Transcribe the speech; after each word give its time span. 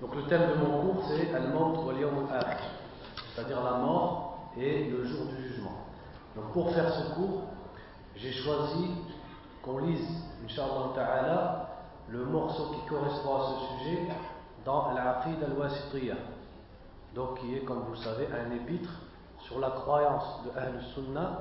Donc 0.00 0.14
le 0.14 0.22
thème 0.28 0.42
de 0.50 0.54
mon 0.64 0.80
cours 0.80 1.04
c'est 1.08 1.34
Al-Maut 1.34 1.84
wal 1.84 1.98
Yawm 1.98 2.28
c'est-à-dire 3.34 3.62
la 3.64 3.78
mort 3.78 4.50
et 4.56 4.90
le 4.90 5.04
jour 5.04 5.26
du 5.26 5.42
jugement. 5.42 5.86
Donc 6.36 6.52
pour 6.52 6.72
faire 6.72 6.92
ce 6.92 7.14
cours, 7.14 7.42
j'ai 8.16 8.32
choisi 8.32 8.90
qu'on 9.62 9.78
lise, 9.78 10.08
le 12.08 12.24
morceau 12.24 12.72
qui 12.72 12.88
correspond 12.88 13.36
à 13.36 13.46
ce 13.48 13.84
sujet 13.84 14.08
dans 14.64 14.92
l'Aqid 14.92 15.42
al-Wasitiyah 15.42 16.37
donc 17.14 17.40
qui 17.40 17.54
est, 17.54 17.60
comme 17.60 17.80
vous 17.80 17.92
le 17.92 17.98
savez, 17.98 18.26
un 18.26 18.50
épître 18.54 18.90
sur 19.40 19.58
la 19.58 19.70
croyance 19.70 20.42
de 20.44 20.58
Ahl 20.58 20.80
Sunnah 20.94 21.40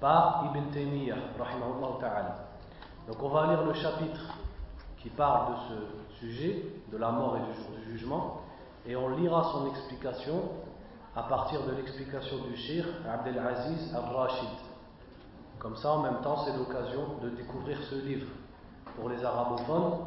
par 0.00 0.44
Ibn 0.46 0.70
Taymiyyah. 0.70 1.16
Donc 3.06 3.22
on 3.22 3.28
va 3.28 3.46
lire 3.46 3.64
le 3.64 3.74
chapitre 3.74 4.20
qui 4.98 5.08
parle 5.10 5.54
de 5.54 5.58
ce 5.68 6.16
sujet, 6.18 6.66
de 6.92 6.96
la 6.96 7.10
mort 7.10 7.36
et 7.36 7.40
du 7.40 7.54
jour 7.54 7.70
du 7.76 7.84
jugement, 7.92 8.42
et 8.86 8.94
on 8.96 9.08
lira 9.10 9.44
son 9.52 9.68
explication 9.68 10.42
à 11.14 11.22
partir 11.24 11.64
de 11.66 11.72
l'explication 11.72 12.38
du 12.44 12.56
Cheikh 12.56 12.86
Abdelaziz 13.08 13.94
al-Rashid. 13.94 14.48
Comme 15.58 15.76
ça, 15.76 15.92
en 15.92 16.02
même 16.02 16.20
temps, 16.22 16.44
c'est 16.44 16.56
l'occasion 16.56 17.18
de 17.22 17.30
découvrir 17.30 17.78
ce 17.88 17.94
livre. 17.94 18.26
Pour 18.96 19.08
les 19.08 19.24
arabophones, 19.24 20.06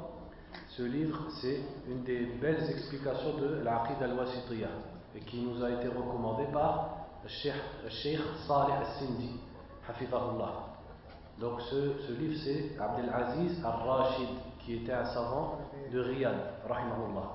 ce 0.69 0.83
livre, 0.83 1.19
c'est 1.41 1.61
une 1.89 2.03
des 2.05 2.27
belles 2.41 2.69
explications 2.71 3.37
de 3.37 3.63
l'Aqid 3.63 4.03
al-Wasitiyah 4.03 4.69
et 5.15 5.21
qui 5.21 5.43
nous 5.43 5.63
a 5.63 5.71
été 5.71 5.89
recommandé 5.89 6.45
par 6.53 6.91
le 7.23 7.29
Cheikh 7.29 8.21
Salih 8.47 8.73
al-Sindi, 8.73 9.41
Hafifahullah. 9.89 10.53
Donc 11.39 11.61
ce, 11.63 11.99
ce 12.07 12.13
livre, 12.13 12.41
c'est 12.45 12.79
Abdelaziz 12.81 13.63
al-Rashid, 13.65 14.29
qui 14.61 14.77
était 14.77 14.93
un 14.93 15.07
savant 15.07 15.59
de 15.93 16.01
Riyad, 16.01 16.37
rahimahullah. 16.69 17.31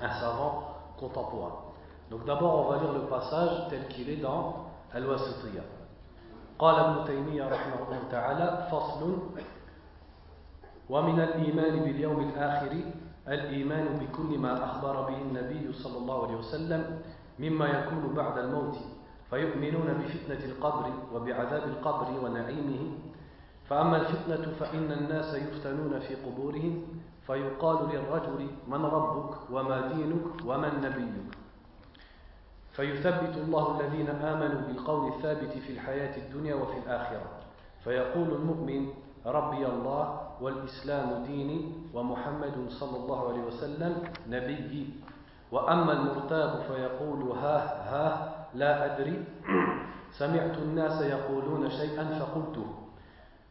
Un 0.00 0.20
savant 0.20 0.74
contemporain. 0.98 1.56
Donc 2.10 2.24
d'abord, 2.24 2.66
on 2.66 2.70
va 2.70 2.78
lire 2.78 2.92
le 2.92 3.06
passage 3.06 3.68
tel 3.70 3.86
qu'il 3.88 4.08
est 4.10 4.16
dans 4.16 4.66
Al-Wasitiyah. 4.92 5.64
قال 6.58 6.74
ابن 6.74 7.04
تيمية 7.04 7.48
رحمه 7.48 7.86
الله 7.86 8.00
تعالى 8.10 8.68
فصل 8.70 9.18
ومن 10.89 11.19
الإيمان 11.19 11.79
باليوم 11.79 12.19
الآخر 12.29 12.71
الإيمان 13.27 13.85
بكل 13.99 14.37
ما 14.39 14.65
أخبر 14.65 15.01
به 15.01 15.17
النبي 15.21 15.73
صلى 15.73 15.97
الله 15.97 16.27
عليه 16.27 16.35
وسلم 16.35 17.01
مما 17.39 17.65
يكون 17.65 18.13
بعد 18.15 18.37
الموت 18.37 18.77
فيؤمنون 19.29 19.93
بفتنة 19.93 20.45
القبر 20.51 20.91
وبعذاب 21.13 21.63
القبر 21.63 22.25
ونعيمه. 22.25 22.91
فأما 23.69 23.97
الفتنة 23.97 24.53
فإن 24.59 24.91
الناس 24.91 25.33
يفتنون 25.33 25.99
في 25.99 26.15
قبورهم 26.15 26.83
فيقال 27.27 27.89
للرجل 27.89 28.47
من 28.67 28.85
ربك 28.85 29.35
وما 29.51 29.87
دينك 29.87 30.45
ومن 30.45 30.81
نبيك 30.81 31.37
فيثبت 32.71 33.37
الله 33.37 33.79
الذين 33.79 34.09
آمنوا 34.09 34.61
بالقول 34.61 35.13
الثابت 35.13 35.51
في 35.51 35.73
الحياة 35.73 36.17
الدنيا 36.17 36.55
وفي 36.55 36.77
الآخرة. 36.85 37.29
فيقول 37.83 38.33
المؤمن 38.33 38.87
ربي 39.25 39.65
الله 39.67 40.19
والإسلام 40.41 41.23
ديني 41.23 41.71
ومحمد 41.93 42.55
صلى 42.69 42.97
الله 42.97 43.29
عليه 43.29 43.43
وسلم 43.43 44.03
نبيي 44.29 44.87
وأما 45.51 45.91
المرتاب 45.93 46.61
فيقول 46.67 47.31
ها 47.37 47.57
ها 47.89 48.35
لا 48.53 48.85
أدري. 48.85 49.23
سمعت 50.19 50.57
الناس 50.57 51.01
يقولون 51.01 51.69
شيئا 51.69 52.19
فقلته 52.19 52.65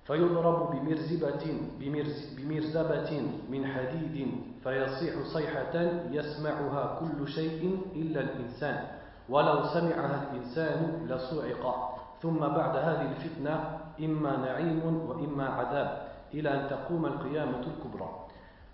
فيضرب 0.04 0.70
بمرزبة 0.70 1.44
بمرز 1.80 2.34
بمرزبة 2.38 3.22
من 3.50 3.66
حديد 3.66 4.30
فيصيح 4.64 5.14
صيحة 5.34 5.74
يسمعها 6.10 7.00
كل 7.00 7.28
شيء 7.28 7.80
إلا 7.94 8.20
الإنسان. 8.20 8.84
ولو 9.28 9.62
سمعها 9.64 10.22
الإنسان 10.30 11.06
لصعق. 11.08 11.92
ثم 12.22 12.38
بعد 12.38 12.76
هذه 12.76 13.12
الفتنة 13.12 13.81
إما 14.02 14.36
نعيم 14.36 15.06
وإما 15.08 15.48
عذاب 15.48 16.08
إلى 16.34 16.48
أن 16.54 16.68
تقوم 16.70 17.06
القيامة 17.06 17.60
الكبرى. 17.60 18.10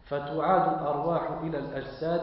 فتعاد 0.05 0.79
الأرواح 0.79 1.31
إلى 1.43 1.59
الأجساد 1.59 2.23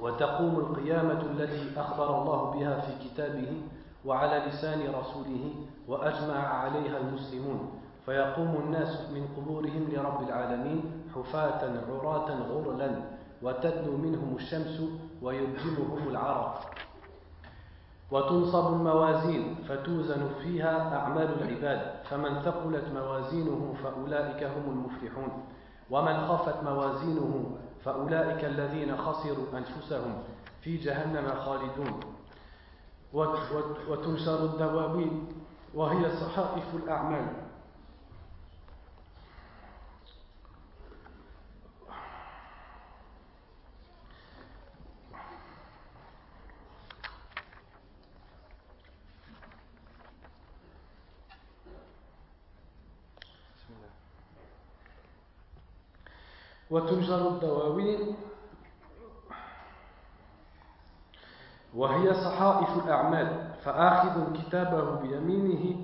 وتقوم 0.00 0.56
القيامة 0.56 1.20
التي 1.20 1.80
أخبر 1.80 2.22
الله 2.22 2.50
بها 2.50 2.80
في 2.80 3.08
كتابه 3.08 3.62
وعلى 4.04 4.38
لسان 4.48 4.80
رسوله 4.94 5.54
وأجمع 5.88 6.38
عليها 6.38 6.98
المسلمون. 6.98 7.70
فيقوم 8.06 8.56
الناس 8.64 9.10
من 9.10 9.28
قبورهم 9.36 9.88
لرب 9.92 10.28
العالمين 10.28 10.82
حفاة 11.14 11.60
عراة 11.88 12.30
غرلا 12.30 12.90
وتدنو 13.42 13.96
منهم 13.96 14.36
الشمس 14.36 14.82
ويلجمهم 15.22 16.08
العرق. 16.08 16.60
وتنصب 18.10 18.72
الموازين 18.72 19.54
فتوزن 19.68 20.28
فيها 20.42 20.96
أعمال 20.98 21.42
العباد. 21.42 21.80
فمن 22.10 22.40
ثقلت 22.40 22.84
موازينه 22.94 23.74
فأولئك 23.82 24.42
هم 24.44 24.70
المفلحون. 24.70 25.44
ومن 25.90 26.26
خفت 26.28 26.62
موازينه 26.64 27.50
فأولئك 27.84 28.44
الذين 28.44 28.96
خسروا 28.96 29.46
أنفسهم 29.54 30.22
في 30.60 30.76
جهنم 30.76 31.34
خالدون. 31.44 32.00
وتنشر 33.88 34.44
الدواوين 34.44 35.28
وهي 35.74 36.10
صحائف 36.10 36.74
الأعمال. 36.74 37.47
وتنشر 56.78 57.28
الدواوين. 57.28 58.16
وهي 61.74 62.14
صحائف 62.14 62.84
الأعمال 62.84 63.28
فآخذ 63.64 64.32
كتابه 64.32 65.00
بيمينه 65.00 65.76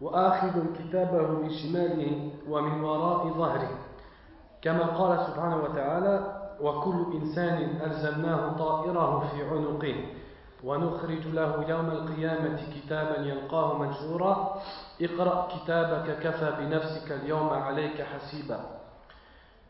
وآخذ 0.00 0.74
كتابه 0.78 1.26
بشماله 1.26 2.30
ومن 2.48 2.84
وراء 2.84 3.28
ظهره. 3.28 3.78
كما 4.62 4.86
قال 4.86 5.26
سبحانه 5.26 5.56
وتعالى 5.56 6.40
وكل 6.60 7.06
إنسان 7.14 7.80
ألزمناه 7.84 8.52
طائره 8.58 9.28
في 9.30 9.44
عنقه. 9.44 9.96
ونخرج 10.64 11.26
له 11.26 11.68
يوم 11.68 11.86
القيامة 11.86 12.58
كتابا 12.74 13.16
يلقاه 13.16 13.78
منشورا 13.78 14.62
اقرأ 15.02 15.48
كتابك 15.52 16.18
كفى 16.18 16.52
بنفسك 16.58 17.12
اليوم 17.12 17.48
عليك 17.48 18.02
حسيبا. 18.02 18.83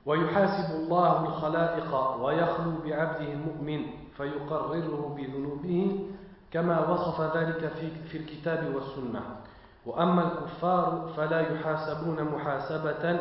ويحاسب 0.06 0.74
الله 0.74 1.22
الخلائق 1.26 2.16
ويخلو 2.22 2.72
بعبده 2.84 3.32
المؤمن 3.32 3.86
فيقرره 4.16 5.14
بذنوبه 5.16 6.06
كما 6.50 6.88
وصف 6.90 7.36
ذلك 7.36 7.68
في, 7.68 7.90
في 7.90 8.18
الكتاب 8.18 8.74
والسنة. 8.74 9.20
وأما 9.86 10.22
الكفار 10.22 11.08
فلا 11.16 11.40
يحاسبون 11.40 12.22
محاسبة 12.24 13.20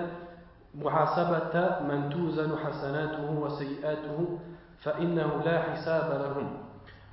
محاسبة 0.75 1.80
من 1.88 2.10
توزن 2.10 2.57
حسناته 2.57 3.40
وسيئاته 3.40 4.40
فإنه 4.80 5.42
لا 5.46 5.62
حساب 5.62 6.22
لهم. 6.22 6.57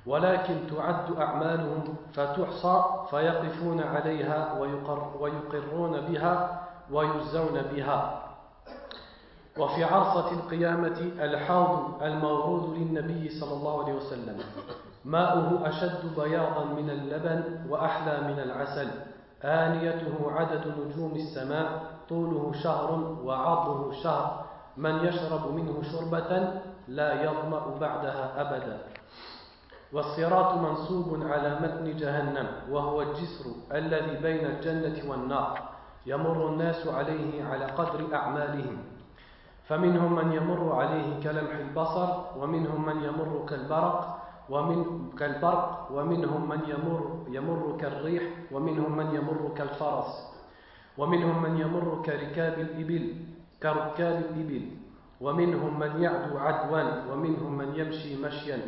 ولكن 0.05 0.55
تعد 0.75 1.17
أعمالهم 1.19 1.83
فتحصى 2.13 2.83
فيقفون 3.09 3.79
عليها 3.81 4.59
ويقر 4.59 5.11
ويقرون 5.19 6.01
بها 6.01 6.61
ويجزون 6.91 7.61
بها. 7.75 8.30
وفي 9.57 9.83
عرصة 9.83 10.31
القيامة 10.31 11.11
الحوض 11.19 12.03
المورود 12.03 12.77
للنبي 12.77 13.29
صلى 13.29 13.53
الله 13.53 13.83
عليه 13.83 13.93
وسلم. 13.93 14.37
ماؤه 15.05 15.69
أشد 15.69 16.19
بياضا 16.19 16.63
من 16.63 16.89
اللبن 16.89 17.43
وأحلى 17.69 18.21
من 18.27 18.39
العسل. 18.39 18.87
آنيته 19.43 20.31
عدد 20.31 20.67
نجوم 20.67 21.11
السماء 21.15 21.83
طوله 22.09 22.51
شهر 22.63 23.17
وعرضه 23.23 23.91
شهر. 24.03 24.45
من 24.77 25.05
يشرب 25.05 25.53
منه 25.55 25.81
شربة 25.91 26.53
لا 26.87 27.23
يظمأ 27.23 27.77
بعدها 27.81 28.41
أبدا. 28.41 28.77
والصراط 29.93 30.53
منصوب 30.53 31.23
على 31.23 31.59
متن 31.59 31.97
جهنم 31.97 32.47
وهو 32.69 33.01
الجسر 33.01 33.45
الذي 33.71 34.15
بين 34.17 34.45
الجنة 34.45 35.11
والنار. 35.11 35.59
يمر 36.05 36.49
الناس 36.49 36.87
عليه 36.87 37.43
على 37.43 37.65
قدر 37.65 38.15
أعمالهم. 38.15 38.77
فمنهم 39.71 40.15
من 40.15 40.33
يمر 40.35 40.75
عليه 40.75 41.23
كلمح 41.23 41.55
البصر 41.71 42.09
ومنهم 42.39 42.85
من 42.85 42.97
يمر 43.03 43.45
كالبرق 43.49 44.17
ومن 44.49 45.09
كالبرق 45.19 45.87
ومنهم 45.95 46.49
من 46.49 46.59
يمر 46.67 46.99
يمر 47.31 47.77
كالريح 47.79 48.23
ومنهم 48.51 48.91
من 48.97 49.15
يمر 49.15 49.51
كالفرس 49.55 50.11
ومنهم 50.97 51.43
من 51.43 51.53
يمر 51.57 52.01
كركاب 52.05 52.59
الإبل 52.59 53.15
كركاب 53.63 54.17
الإبل 54.27 54.63
ومنهم 55.21 55.79
من 55.79 55.91
يعدو 56.03 56.37
عدوا 56.37 56.83
ومنهم 57.13 57.51
من 57.57 57.69
يمشي 57.75 58.19
مشيا 58.19 58.59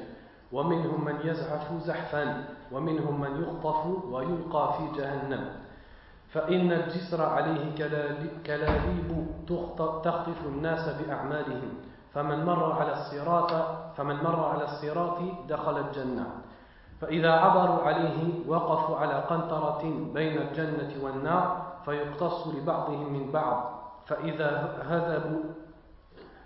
ومنهم 0.53 1.05
من 1.05 1.15
يزحف 1.23 1.67
زحفا 1.83 2.44
ومنهم 2.71 3.21
من 3.21 3.44
يخطف 3.44 3.79
ويلقى 4.11 4.73
في 4.77 4.83
جهنم. 5.01 5.44
فإن 6.33 6.71
الجسر 6.71 7.21
عليه 7.21 7.75
كلاليب 8.45 9.09
تخطف 9.47 10.45
الناس 10.45 10.89
بأعمالهم. 10.89 11.74
فمن 12.13 12.45
مر 12.45 12.71
على 12.74 12.94
الصراط 12.94 13.51
فمن 13.97 14.15
مر 14.15 14.39
على 14.45 14.63
الصراط 14.63 15.18
دخل 15.50 15.77
الجنة. 15.77 16.27
فإذا 17.01 17.31
عبروا 17.31 17.81
عليه 17.83 18.47
وقفوا 18.47 18.97
على 18.97 19.13
قنطرة 19.13 19.83
بين 20.13 20.41
الجنة 20.41 21.03
والنار 21.03 21.74
فيقتص 21.85 22.47
لبعضهم 22.47 23.13
من 23.13 23.31
بعض. 23.31 23.57
فإذا 24.06 24.77
هذبوا 24.89 25.44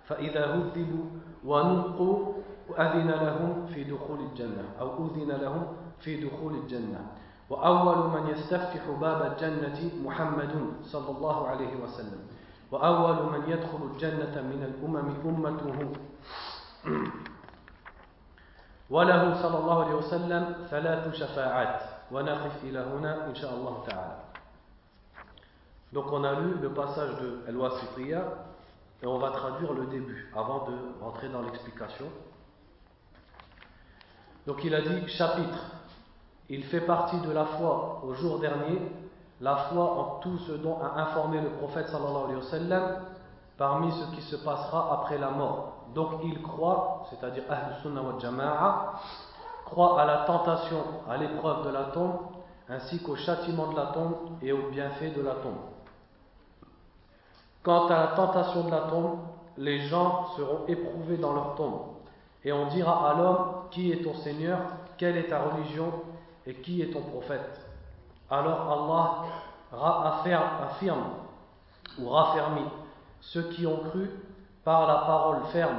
فإذا 0.03 0.45
هذبوا 0.45 1.05
ونقوا 1.45 2.33
أذن 2.79 3.09
لهم 3.11 3.65
في 3.65 3.83
دخول 3.83 4.19
الجنة 4.19 4.63
أو 4.79 5.05
أذن 5.05 5.31
لهم 5.31 5.63
في 5.99 6.27
دخول 6.27 6.53
الجنة. 6.55 6.99
وأول 7.49 7.97
من 8.11 8.27
يستفتح 8.27 8.83
باب 9.01 9.31
الجنة 9.31 9.79
محمد 10.03 10.53
صلى 10.83 11.09
الله 11.17 11.47
عليه 11.47 11.75
وسلم. 11.75 12.21
وأول 12.71 13.31
من 13.31 13.49
يدخل 13.49 13.81
الجنة 13.93 14.35
من 14.41 14.61
الأمم 14.63 15.07
أمته. 15.25 15.77
وله 18.89 19.41
صلى 19.41 19.57
الله 19.59 19.83
عليه 19.85 19.95
وسلم 19.95 20.55
ثلاث 20.69 21.13
شفاعات. 21.15 21.81
ونقف 22.11 22.63
إلى 22.63 22.79
هنا 22.79 23.27
إن 23.27 23.35
شاء 23.35 23.53
الله 23.53 23.83
تعالى. 23.87 24.17
Donc 25.93 26.11
on 26.11 26.23
a 26.23 26.39
lu 26.39 26.55
le 26.61 26.69
passage 26.73 27.15
de 27.21 27.43
Al-Wasitiyya 27.47 28.23
et 29.03 29.07
on 29.07 29.19
va 29.19 29.31
traduire 29.31 29.73
le 29.73 29.85
début 29.87 30.31
avant 30.35 30.67
de 30.67 30.73
rentrer 31.01 31.29
dans 31.29 31.41
l'explication. 31.41 32.05
Donc 34.45 34.63
il 34.63 34.73
a 34.75 34.81
dit 34.81 35.07
chapitre, 35.07 35.59
il 36.49 36.63
fait 36.63 36.81
partie 36.81 37.19
de 37.19 37.31
la 37.31 37.45
foi 37.45 38.01
au 38.03 38.13
jour 38.13 38.39
dernier, 38.39 38.81
la 39.41 39.55
foi 39.55 39.83
en 39.83 40.19
tout 40.19 40.37
ce 40.39 40.53
dont 40.53 40.77
a 40.81 41.01
informé 41.01 41.41
le 41.41 41.49
prophète 41.49 41.87
sallallahu 41.89 42.23
alayhi 42.25 42.35
wa 42.37 42.49
sallam 42.49 42.83
parmi 43.57 43.91
ce 43.91 44.15
qui 44.15 44.21
se 44.21 44.35
passera 44.37 44.93
après 44.93 45.17
la 45.17 45.29
mort. 45.31 45.73
Donc 45.93 46.19
il 46.23 46.41
croit, 46.41 47.05
c'est-à-dire 47.09 47.43
Ahl 47.49 47.75
Sunnah 47.81 48.01
wa 48.01 48.19
Jama'a, 48.19 48.93
croit 49.65 49.99
à 50.01 50.05
la 50.05 50.17
tentation, 50.19 50.77
à 51.09 51.17
l'épreuve 51.17 51.65
de 51.65 51.69
la 51.69 51.85
tombe, 51.85 52.15
ainsi 52.69 53.01
qu'au 53.01 53.15
châtiment 53.15 53.71
de 53.71 53.75
la 53.75 53.87
tombe 53.87 54.15
et 54.41 54.51
au 54.51 54.69
bienfait 54.69 55.11
de 55.11 55.21
la 55.21 55.33
tombe. 55.35 55.57
Quant 57.63 57.87
à 57.87 57.99
la 57.99 58.07
tentation 58.07 58.63
de 58.63 58.71
la 58.71 58.81
tombe, 58.81 59.19
les 59.57 59.87
gens 59.87 60.27
seront 60.37 60.65
éprouvés 60.67 61.17
dans 61.17 61.33
leur 61.33 61.55
tombe. 61.55 61.81
Et 62.43 62.51
on 62.53 62.67
dira 62.67 63.09
à 63.09 63.13
l'homme, 63.15 63.47
qui 63.71 63.91
est 63.91 64.03
ton 64.03 64.13
Seigneur, 64.15 64.59
quelle 64.97 65.17
est 65.17 65.27
ta 65.27 65.41
religion 65.41 65.91
et 66.47 66.55
qui 66.55 66.81
est 66.81 66.91
ton 66.91 67.01
prophète? 67.01 67.61
Alors 68.29 68.71
Allah 68.71 69.25
affirme 70.63 71.03
ou 71.99 72.09
raffermit 72.09 72.65
ceux 73.21 73.43
qui 73.49 73.67
ont 73.67 73.77
cru 73.89 74.09
par 74.63 74.87
la 74.87 74.95
parole 75.05 75.43
ferme 75.51 75.77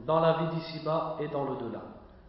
dans 0.00 0.20
la 0.20 0.32
vie 0.34 0.56
d'ici-bas 0.56 1.16
et 1.20 1.28
dans 1.28 1.44
l'au-delà. 1.44 1.82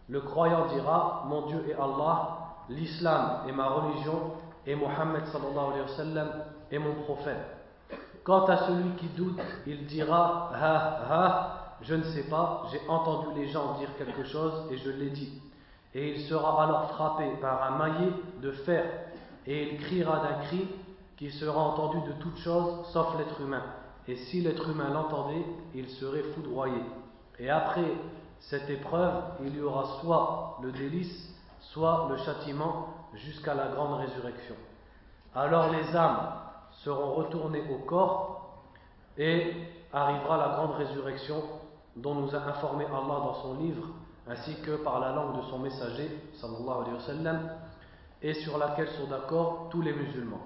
Le 0.10 0.22
croyant 0.22 0.68
dira, 0.68 1.24
mon 1.28 1.48
Dieu 1.48 1.66
est 1.70 1.74
Allah, 1.74 2.38
l'islam 2.70 3.42
est 3.48 3.52
ma 3.52 3.68
religion 3.68 4.32
et 4.66 4.76
Mohammed 4.76 5.24
est 6.72 6.80
mon 6.80 6.94
prophète. 7.04 7.58
Quant 8.24 8.46
à 8.46 8.58
celui 8.68 8.90
qui 8.92 9.08
doute, 9.08 9.40
il 9.66 9.86
dira 9.86 10.50
Ha 10.54 11.00
ha, 11.10 11.76
je 11.82 11.96
ne 11.96 12.04
sais 12.04 12.24
pas, 12.24 12.64
j'ai 12.72 12.82
entendu 12.90 13.28
les 13.36 13.48
gens 13.48 13.78
dire 13.80 13.90
quelque 13.98 14.24
chose 14.26 14.68
et 14.72 14.78
je 14.78 14.90
l'ai 14.90 15.10
dit. 15.10 15.42
Et 15.98 16.12
il 16.12 16.22
sera 16.28 16.64
alors 16.64 16.92
frappé 16.92 17.26
par 17.42 17.74
un 17.74 17.78
maillet 17.80 18.12
de 18.40 18.52
fer 18.52 18.86
et 19.48 19.74
il 19.74 19.80
criera 19.80 20.20
d'un 20.20 20.44
cri 20.44 20.68
qui 21.18 21.32
sera 21.32 21.60
entendu 21.60 21.98
de 22.08 22.14
toutes 22.22 22.38
choses 22.38 22.86
sauf 22.94 23.18
l'être 23.18 23.42
humain. 23.42 23.64
Et 24.08 24.16
si 24.16 24.42
l'être 24.42 24.70
humain 24.70 24.94
l'entendait, 24.94 25.44
il 25.74 25.90
serait 25.90 26.22
foudroyé. 26.36 26.84
Et 27.40 27.50
après 27.50 27.92
cette 28.40 28.70
épreuve, 28.70 29.24
il 29.44 29.56
y 29.56 29.60
aura 29.60 30.00
soit 30.00 30.60
le 30.62 30.72
délice, 30.72 31.36
soit 31.62 32.06
le 32.12 32.18
châtiment 32.18 32.90
jusqu'à 33.16 33.56
la 33.56 33.70
grande 33.70 34.00
résurrection. 34.00 34.56
Alors 35.34 35.72
les 35.72 35.96
âmes 35.96 36.30
seront 36.84 37.16
retournés 37.16 37.64
au 37.72 37.80
corps 37.88 38.62
et 39.18 39.52
arrivera 39.92 40.38
la 40.38 40.50
grande 40.58 40.76
résurrection 40.76 41.42
dont 41.96 42.14
nous 42.14 42.36
a 42.36 42.40
informé 42.50 42.86
Allah 42.86 43.20
dans 43.20 43.34
son 43.42 43.56
livre 43.56 43.88
ainsi 44.30 44.56
que 44.62 44.78
par 44.78 45.00
la 45.00 45.12
langue 45.12 45.38
de 45.38 45.42
son 45.44 45.60
messager 45.60 46.10
sallallahu 46.34 47.40
et 48.22 48.34
sur 48.34 48.58
laquelle 48.58 48.90
sont 48.90 49.08
d'accord 49.08 49.68
tous 49.70 49.82
les 49.82 49.94
musulmans. 49.94 50.42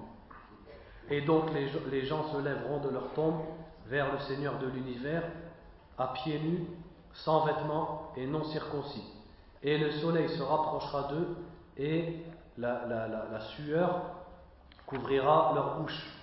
Et 1.10 1.22
donc 1.22 1.46
les, 1.54 2.06
gens 2.06 2.24
se 2.32 2.38
lèveront 2.38 2.80
de 2.80 2.90
leur 2.90 3.14
tombe 3.14 3.42
vers 3.88 4.12
le 4.12 4.20
Seigneur 4.20 4.60
de 4.60 4.68
l'univers 4.68 5.24
à 5.98 6.14
pieds 6.14 6.40
nus, 6.40 6.66
sans 7.14 7.46
vêtements 7.46 8.12
et 8.16 8.26
non 8.26 8.44
circoncis. 8.46 9.04
Et 9.64 9.78
le 9.78 9.92
soleil 9.92 10.30
se 10.30 10.42
rapprochera 10.42 11.10
d'eux 11.10 11.38
et 11.78 12.24
la, 12.58 12.86
la 12.88 13.40
sueur 13.42 14.02
couvrira 14.86 15.52
leur 15.56 15.80
bouche 15.80 16.22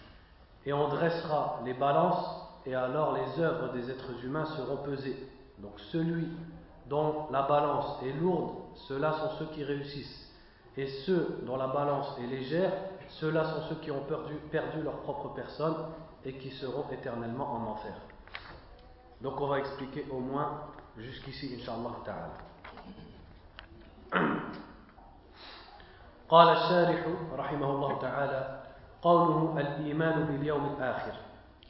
et 0.68 0.72
on 0.74 0.88
dressera 0.88 1.60
les 1.64 1.72
balances, 1.72 2.26
et 2.66 2.74
alors 2.74 3.14
les 3.14 3.42
œuvres 3.42 3.72
des 3.72 3.90
êtres 3.90 4.22
humains 4.22 4.44
seront 4.44 4.76
pesées. 4.78 5.16
Donc 5.58 5.80
celui 5.90 6.28
dont 6.87 7.27
la 7.31 7.43
balance 7.43 8.01
est 8.03 8.13
lourde, 8.13 8.55
ceux-là 8.87 9.13
sont 9.13 9.29
ceux 9.39 9.45
qui 9.47 9.63
réussissent. 9.63 10.31
Et 10.75 10.87
ceux 10.87 11.39
dont 11.43 11.57
la 11.57 11.67
balance 11.67 12.17
est 12.19 12.27
légère, 12.27 12.73
ceux-là 13.07 13.45
sont 13.45 13.61
ceux 13.69 13.75
qui 13.75 13.91
ont 13.91 14.03
perdu, 14.03 14.35
perdu 14.51 14.81
leur 14.81 14.97
propre 15.01 15.29
personne 15.29 15.75
et 16.25 16.33
qui 16.33 16.49
seront 16.51 16.85
éternellement 16.91 17.53
en 17.53 17.71
enfer. 17.71 17.93
Donc 19.21 19.39
on 19.39 19.47
va 19.47 19.59
expliquer 19.59 20.05
au 20.11 20.19
moins 20.19 20.61
jusqu'ici, 20.97 21.55
Inch'Allah 21.59 21.95
ta'ala. 22.03 22.33
قال 26.29 26.49
الشارح 26.49 27.07
رحمه 27.37 27.69
الله 27.69 27.99
تعالى 28.01 28.63
قوله 29.01 29.59
الإيمان 29.59 30.23
باليوم 30.25 30.65
الآخر 30.65 31.13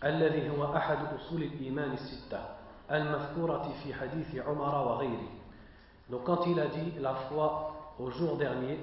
الذي 0.04 0.50
هو 0.50 0.76
أحد 0.76 0.98
أصول 1.16 1.44
الإيمان 1.44 1.92
الستة 1.92 2.40
المذكورة 2.92 3.74
في 3.84 3.94
حديث 3.94 4.36
عمر 4.36 4.88
وغيره 4.88 5.30
Donc 6.10 6.26
quand 6.26 6.46
il 6.48 6.60
a 6.60 6.68
dit 6.68 6.94
la 7.00 7.16
foi 7.16 7.94
au 7.98 8.12
jour 8.12 8.36
dernier, 8.38 8.78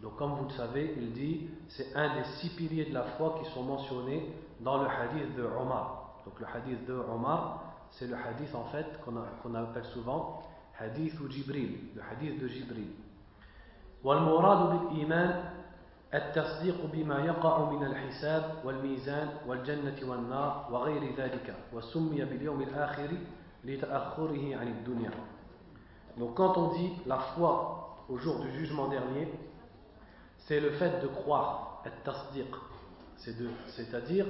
donc 0.00 0.16
comme 0.16 0.34
vous 0.34 0.44
le 0.44 0.50
savez, 0.50 0.94
il 0.98 1.12
dit 1.12 1.48
c'est 1.68 1.96
un 1.96 2.14
des 2.14 2.24
six 2.38 2.50
piliers 2.50 2.84
de 2.84 2.94
la 2.94 3.02
foi 3.02 3.36
qui 3.38 3.50
sont 3.50 3.62
mentionnés 3.62 4.30
dans 4.60 4.82
le 4.82 4.86
hadith 4.88 5.34
de 5.36 5.42
Omar. 5.42 6.20
Donc 6.26 6.38
le 6.38 6.46
hadith 6.46 6.86
de 6.86 6.94
Omar, 6.94 7.62
c'est 7.92 8.06
le 8.06 8.14
hadith 8.14 8.54
en 8.54 8.64
fait 8.64 9.00
qu'on 9.04 9.12
qu 9.12 9.56
appelle 9.56 9.84
souvent 9.86 10.42
hadith 10.78 11.18
ou 11.20 11.30
Jibril, 11.30 11.78
le 11.96 12.02
hadith 12.02 12.40
de 12.40 12.48
Jibril. 12.48 12.88
والمراد 14.04 14.70
بالإيمان 14.70 15.44
التصديق 16.14 16.86
بما 16.92 17.24
يقع 17.24 17.70
من 17.70 17.84
الحساب 17.84 18.54
والميزان 18.64 19.28
والجنة 19.46 19.96
والنار 20.10 20.68
وغير 20.70 21.16
ذلك 21.16 21.54
وسمي 21.72 22.24
باليوم 22.24 22.62
الآخر 22.62 23.08
لتأخره 23.64 24.56
عن 24.56 24.68
الدنيا 24.68 25.10
Donc 26.16 26.36
quand 26.36 26.56
on 26.56 26.74
dit 26.74 26.92
la 27.06 27.18
foi 27.18 27.96
au 28.08 28.16
jour 28.18 28.38
du 28.38 28.52
jugement 28.52 28.86
dernier, 28.86 29.28
c'est 30.46 30.60
le 30.60 30.70
fait 30.72 31.00
de 31.02 31.08
croire, 31.08 31.82
être 31.84 32.02
tasdiq, 32.04 32.46
c'est-à-dire 33.16 34.26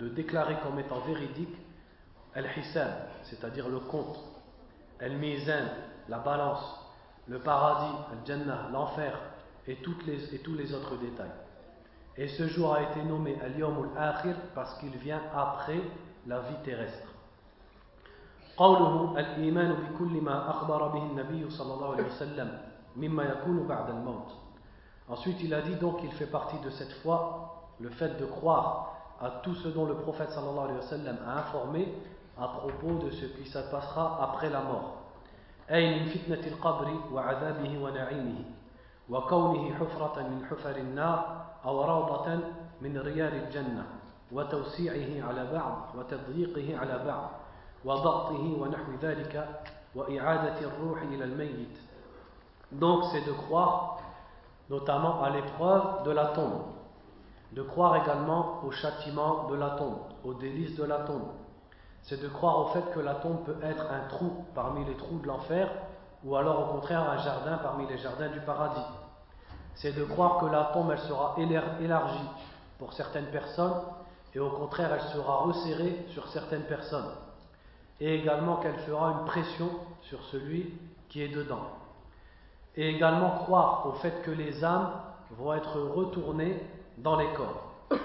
de, 0.00 0.08
de 0.08 0.14
déclarer 0.14 0.56
comme 0.64 0.80
étant 0.80 0.98
véridique 1.00 1.56
al-hisab, 2.34 2.90
c'est-à-dire 3.22 3.68
le 3.68 3.78
compte, 3.78 4.18
al-mizan, 5.00 5.66
la 6.08 6.18
balance, 6.18 6.64
le 7.28 7.38
paradis, 7.38 7.96
al-jannah, 8.12 8.68
l'enfer, 8.72 9.16
et, 9.66 9.76
toutes 9.76 10.06
les, 10.06 10.34
et 10.34 10.38
tous 10.38 10.54
les 10.54 10.74
autres 10.74 10.96
détails. 10.96 11.30
Et 12.16 12.28
ce 12.28 12.48
jour 12.48 12.74
a 12.74 12.82
été 12.82 13.02
nommé 13.02 13.36
Al-Yawm 13.42 13.90
al-Akhir 13.96 14.34
parce 14.54 14.78
qu'il 14.78 14.96
vient 14.96 15.22
après 15.34 15.80
la 16.26 16.40
vie 16.40 16.56
terrestre. 16.64 17.08
قوله 18.58 19.14
الإيمان 19.18 19.72
بكل 19.72 20.20
ما 20.20 20.50
أخبر 20.50 20.88
به 20.88 21.02
النبي 21.02 21.50
صلى 21.50 21.74
الله 21.74 21.92
عليه 21.92 22.06
وسلم 22.06 22.58
مما 22.96 23.24
يكون 23.24 23.66
بعد 23.68 23.90
الموت 23.90 24.32
Ensuite, 25.08 25.40
il 25.42 25.54
a 25.54 25.62
dit 25.62 25.76
donc 25.76 26.00
qu'il 26.00 26.12
fait 26.12 26.26
partie 26.26 26.58
de 26.58 26.68
cette 26.70 26.92
foi 27.02 27.70
le 27.80 27.88
fait 27.88 28.18
de 28.20 28.26
croire 28.26 28.96
à 29.20 29.30
tout 29.42 29.54
ce 29.54 29.68
dont 29.68 29.86
le 29.86 29.94
prophète 29.94 30.30
sallallahu 30.30 30.64
alayhi 30.64 30.76
wa 30.76 30.82
sallam 30.82 31.16
a 31.26 31.38
informé 31.38 31.88
à 32.36 32.48
propos 32.48 32.94
de 33.04 33.10
ce 33.10 33.26
qui 33.26 33.48
se 33.48 33.58
passera 33.70 34.18
après 34.22 34.50
la 34.50 34.60
mort. 34.62 34.94
أي 35.70 36.00
من 36.00 36.06
فتنة 36.08 36.46
القبر 36.46 36.88
وعذابه 37.12 37.78
ونعيمه 37.78 38.44
وكونه 39.10 39.74
حفرة 39.74 40.22
من 40.22 40.46
حفر 40.50 40.76
النار 40.76 41.46
أو 41.64 41.84
روضة 41.84 42.38
من 42.80 42.98
ريال 42.98 43.34
الجنة 43.34 43.86
وتوسيعه 44.32 45.28
على 45.28 45.52
بعض 45.52 45.86
وتضييقه 45.98 46.78
على 46.78 47.04
بعض 47.06 47.30
وضغطه 47.84 48.56
ونحو 48.60 48.92
ذلك 49.02 49.60
وإعادة 49.94 50.60
الروح 50.60 51.02
إلى 51.02 51.24
الميت 51.24 51.78
Donc 52.72 53.04
c'est 53.10 53.24
de 53.24 53.32
croire 53.32 53.98
notamment 54.68 55.22
à 55.22 55.30
l'épreuve 55.30 56.02
de 56.04 56.10
la 56.10 56.26
tombe, 56.26 56.62
de 57.52 57.62
croire 57.62 57.96
également 57.96 58.60
au 58.62 58.70
châtiment 58.70 59.48
de 59.48 59.56
la 59.56 59.70
tombe, 59.70 60.00
aux 60.24 60.34
délices 60.34 60.76
de 60.76 60.84
la 60.84 60.98
tombe. 60.98 61.28
C'est 62.02 62.20
de 62.20 62.28
croire 62.28 62.58
au 62.60 62.66
fait 62.66 62.84
que 62.92 63.00
la 63.00 63.14
tombe 63.14 63.42
peut 63.44 63.56
être 63.62 63.84
un 63.90 64.06
trou 64.08 64.44
parmi 64.54 64.84
les 64.84 64.96
trous 64.96 65.18
de 65.18 65.26
l'enfer, 65.26 65.70
ou 66.25 66.35
alors 66.35 66.61
au 66.61 66.73
contraire 66.73 67.09
un 67.09 67.17
jardin 67.17 67.57
parmi 67.57 67.87
les 67.87 67.97
jardins 67.97 68.29
du 68.29 68.39
paradis. 68.41 68.85
C'est 69.75 69.93
de 69.93 70.03
croire 70.03 70.39
que 70.39 70.45
la 70.45 70.71
tombe 70.73 70.91
elle 70.91 70.99
sera 70.99 71.35
élargie 71.37 72.29
pour 72.79 72.93
certaines 72.93 73.27
personnes, 73.27 73.81
et 74.35 74.39
au 74.39 74.49
contraire 74.49 74.91
elle 74.93 75.09
sera 75.13 75.37
resserrée 75.37 76.05
sur 76.09 76.27
certaines 76.27 76.63
personnes, 76.63 77.11
et 77.99 78.15
également 78.15 78.57
qu'elle 78.57 78.79
fera 78.79 79.11
une 79.11 79.25
pression 79.25 79.69
sur 80.01 80.23
celui 80.23 80.73
qui 81.09 81.21
est 81.21 81.29
dedans 81.29 81.67
et 82.75 82.89
également 82.89 83.29
croire 83.29 83.85
au 83.87 83.91
fait 83.93 84.21
que 84.23 84.31
les 84.31 84.63
âmes 84.63 84.91
vont 85.31 85.53
être 85.53 85.79
retournées 85.79 86.59
dans 86.97 87.17
les 87.17 87.27
corps. 87.33 87.71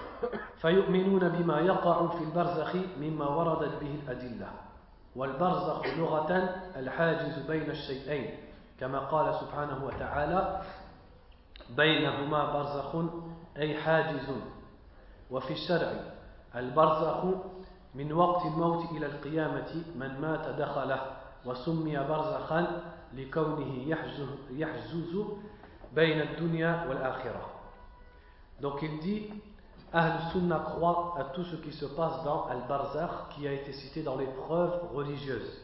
والبرزخ 5.19 5.87
لغة 5.99 6.31
الحاجز 6.77 7.39
بين 7.47 7.71
الشيئين 7.71 8.35
كما 8.81 8.99
قال 8.99 9.35
سبحانه 9.35 9.85
وتعالى 9.85 10.63
بينهما 11.77 12.53
برزخ 12.53 12.91
أي 13.57 13.77
حاجز. 13.83 14.29
وفي 15.31 15.53
الشرع 15.53 15.93
البرزخ 16.57 17.25
من 17.95 18.13
وقت 18.13 18.47
الموت 18.47 18.91
إلى 18.91 19.07
القيامة 19.07 19.83
من 19.97 20.21
مات 20.21 20.49
دخله 20.61 21.01
وسمي 21.47 21.97
برزخا 21.99 22.83
donc 28.61 28.83
il 28.83 28.99
dit 29.01 29.31
Ahl 29.93 30.19
Sunnah 30.33 30.59
croit 30.59 31.15
à 31.19 31.25
tout 31.25 31.45
ce 31.45 31.57
qui 31.57 31.73
se 31.73 31.87
passe 31.87 32.23
dans 32.25 32.47
Al-Barzakh 32.47 33.31
qui 33.31 33.49
a 33.49 33.53
été 33.53 33.73
cité 33.73 34.03
dans 34.03 34.17
les 34.17 34.27
preuves 34.27 34.81
religieuses. 34.95 35.63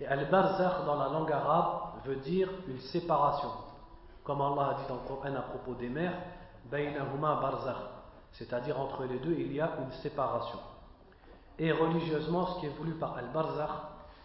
Et 0.00 0.06
Al-Barzakh 0.06 0.84
dans 0.86 0.96
la 0.96 1.08
langue 1.08 1.32
arabe 1.32 1.94
veut 2.04 2.16
dire 2.16 2.48
une 2.68 2.80
séparation. 2.80 3.50
Comme 4.22 4.40
Allah 4.40 4.70
a 4.70 4.74
dit 4.74 4.88
dans 4.88 4.94
le 4.94 5.08
Coran 5.08 5.34
à 5.34 5.42
propos 5.42 5.74
des 5.74 5.88
mers, 5.88 6.14
Bainahuma 6.70 7.40
Barzakh. 7.40 7.76
C'est-à-dire 8.32 8.80
entre 8.80 9.04
les 9.04 9.18
deux, 9.18 9.34
il 9.36 9.52
y 9.52 9.60
a 9.60 9.70
une 9.84 9.92
séparation. 9.92 10.58
Et 11.58 11.70
religieusement, 11.72 12.46
ce 12.46 12.60
qui 12.60 12.66
est 12.66 12.76
voulu 12.76 12.94
par 12.94 13.16
Al-Barzakh, 13.16 13.70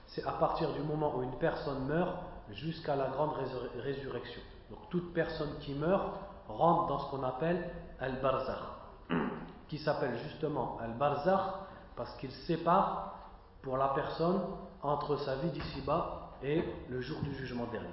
c'est 0.07 0.25
à 0.25 0.31
partir 0.33 0.71
du 0.73 0.81
moment 0.81 1.15
où 1.15 1.23
une 1.23 1.37
personne 1.37 1.85
meurt 1.85 2.15
jusqu'à 2.51 2.95
la 2.95 3.07
grande 3.07 3.31
résurrection. 3.77 4.41
Donc 4.69 4.79
toute 4.89 5.13
personne 5.13 5.57
qui 5.59 5.73
meurt 5.73 6.09
rentre 6.47 6.87
dans 6.87 6.99
ce 6.99 7.11
qu'on 7.11 7.23
appelle 7.23 7.69
Al-Barzakh, 7.99 8.78
qui 9.69 9.77
s'appelle 9.77 10.17
justement 10.17 10.77
Al-Barzakh, 10.81 11.53
parce 11.95 12.15
qu'il 12.17 12.31
sépare 12.31 13.15
pour 13.61 13.77
la 13.77 13.89
personne 13.89 14.41
entre 14.81 15.17
sa 15.17 15.35
vie 15.35 15.51
d'ici-bas 15.51 16.31
et 16.43 16.63
le 16.89 17.01
jour 17.01 17.21
du 17.21 17.33
jugement 17.35 17.65
dernier. 17.71 17.87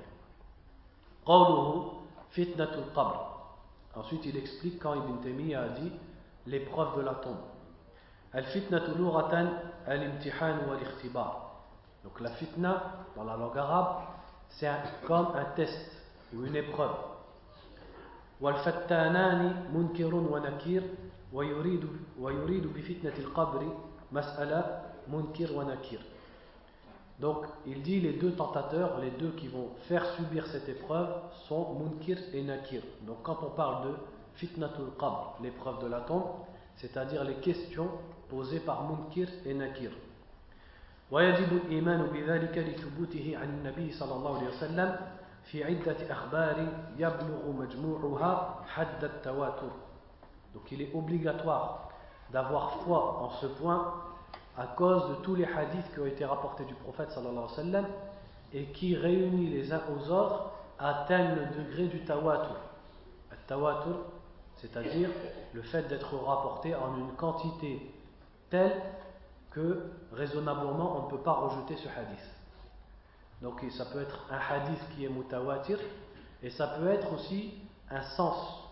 qabr. 2.95 3.33
Ensuite, 3.95 4.27
il 4.27 4.37
explique 4.37 4.79
quand 4.79 4.95
Ibn 4.95 5.23
Taymiyyah 5.23 5.63
a 5.63 5.69
dit 5.69 5.93
l'épreuve 6.47 6.97
de 6.99 7.03
la 7.03 7.15
tombe. 7.15 7.37
Al-fitnatul 8.33 9.11
al-imtihan 9.87 10.69
wa 10.69 10.77
l'ikhtibar. 10.77 11.47
Donc 12.05 12.21
la 12.21 12.31
fitna, 12.31 13.05
dans 13.17 13.25
la 13.25 13.37
langue 13.37 13.59
arabe, 13.59 14.03
c'est 14.49 14.71
comme 15.07 15.29
un 15.35 15.45
test 15.57 15.91
ou 16.35 16.45
une 16.45 16.57
épreuve. 16.57 16.95
wal 18.41 18.55
munkerun 19.73 20.27
wa 20.27 20.41
nakir. 20.41 20.83
ويريد 21.37 21.85
ويريد 22.21 22.67
بفتنة 22.75 23.17
القبر 23.19 23.63
مسألة 24.13 24.61
منكر 25.09 25.53
ونكير 25.53 26.01
Donc, 27.19 27.47
il 27.67 27.81
dit 27.81 27.99
les 27.99 28.13
deux 28.13 28.33
tentateurs, 28.33 29.01
les 29.01 29.11
deux 29.11 29.31
qui 29.31 29.49
vont 29.49 29.71
faire 29.89 30.05
subir 30.17 30.47
cette 30.49 30.69
épreuve 30.69 31.09
sont 31.49 31.75
Munkir 31.81 32.19
et 32.35 32.43
Nakir. 32.43 32.83
Donc, 33.07 33.23
quand 33.23 33.39
on 33.43 33.51
parle 33.57 33.89
de 33.89 33.95
Fitnatul 34.35 34.91
Qabr, 35.01 35.39
l'épreuve 35.43 35.83
de 35.83 35.87
la 35.87 36.01
tombe, 36.01 36.25
c'est-à-dire 36.77 37.25
les 37.25 37.37
questions 37.37 37.89
posées 38.29 38.61
par 38.61 38.85
Munkir 38.85 39.29
et 39.47 39.55
Nakir. 39.55 39.93
ويجب 41.11 41.53
الإيمان 41.53 42.07
بذلك 42.07 42.59
لثبوته 42.59 43.39
عن 43.41 43.49
النبي 43.49 43.93
صلى 43.93 44.15
الله 44.15 44.39
عليه 44.39 44.49
وسلم 44.49 44.97
في 45.45 45.65
عدة 45.65 46.13
أخبار 46.13 46.69
يبلغ 46.99 47.53
مجموعها 47.59 48.65
حد 48.67 49.05
التواتر 49.05 49.71
Donc 50.57 50.73
il 50.73 50.81
est 50.81 50.95
obligatoire 50.95 51.91
d'avoir 52.33 52.77
foi 52.83 53.23
en 53.23 53.31
ce 53.31 53.45
point 53.45 53.93
à 54.57 54.67
cause 54.69 55.07
de 55.11 55.15
tous 55.17 55.35
les 55.35 55.45
hadiths 55.45 55.93
qui 55.93 56.01
ont 56.01 56.07
été 56.07 56.25
rapportés 56.25 56.65
du 56.65 56.73
prophète 56.75 57.11
sallallahu 57.11 57.45
alayhi 57.59 57.73
wa 57.73 57.83
et 58.55 58.65
qui 58.73 58.97
réunis 58.97 59.51
les 59.51 59.71
uns 59.71 59.83
aux 59.95 60.11
autres 60.11 60.51
atteignent 60.79 61.35
le 61.35 61.63
degré 61.63 61.89
du 61.89 62.03
tawatur. 62.05 62.57
Tawatur, 63.47 63.99
c'est-à-dire 64.57 65.11
le 65.53 65.63
fait 65.63 65.83
d'être 65.89 66.17
rapporté 66.17 66.75
en 66.75 66.97
une 66.97 67.13
quantité 67.13 67.95
telle 68.49 68.81
que 69.51 69.91
raisonnablement 70.13 71.01
on 71.01 71.05
ne 71.05 71.11
peut 71.11 71.23
pas 71.23 71.35
rejeter 71.35 71.77
ce 71.77 71.89
hadith. 71.89 72.31
Donc 73.43 73.63
ça 73.77 73.85
peut 73.85 74.01
être 74.01 74.27
un 74.31 74.39
hadith 74.39 74.81
qui 74.95 75.05
est 75.05 75.11
mutawatir 75.11 75.79
et 76.43 76.49
ça 76.49 76.67
peut 76.69 76.89
être 76.89 77.13
aussi 77.13 77.55
un 77.91 78.03
sens 78.03 78.66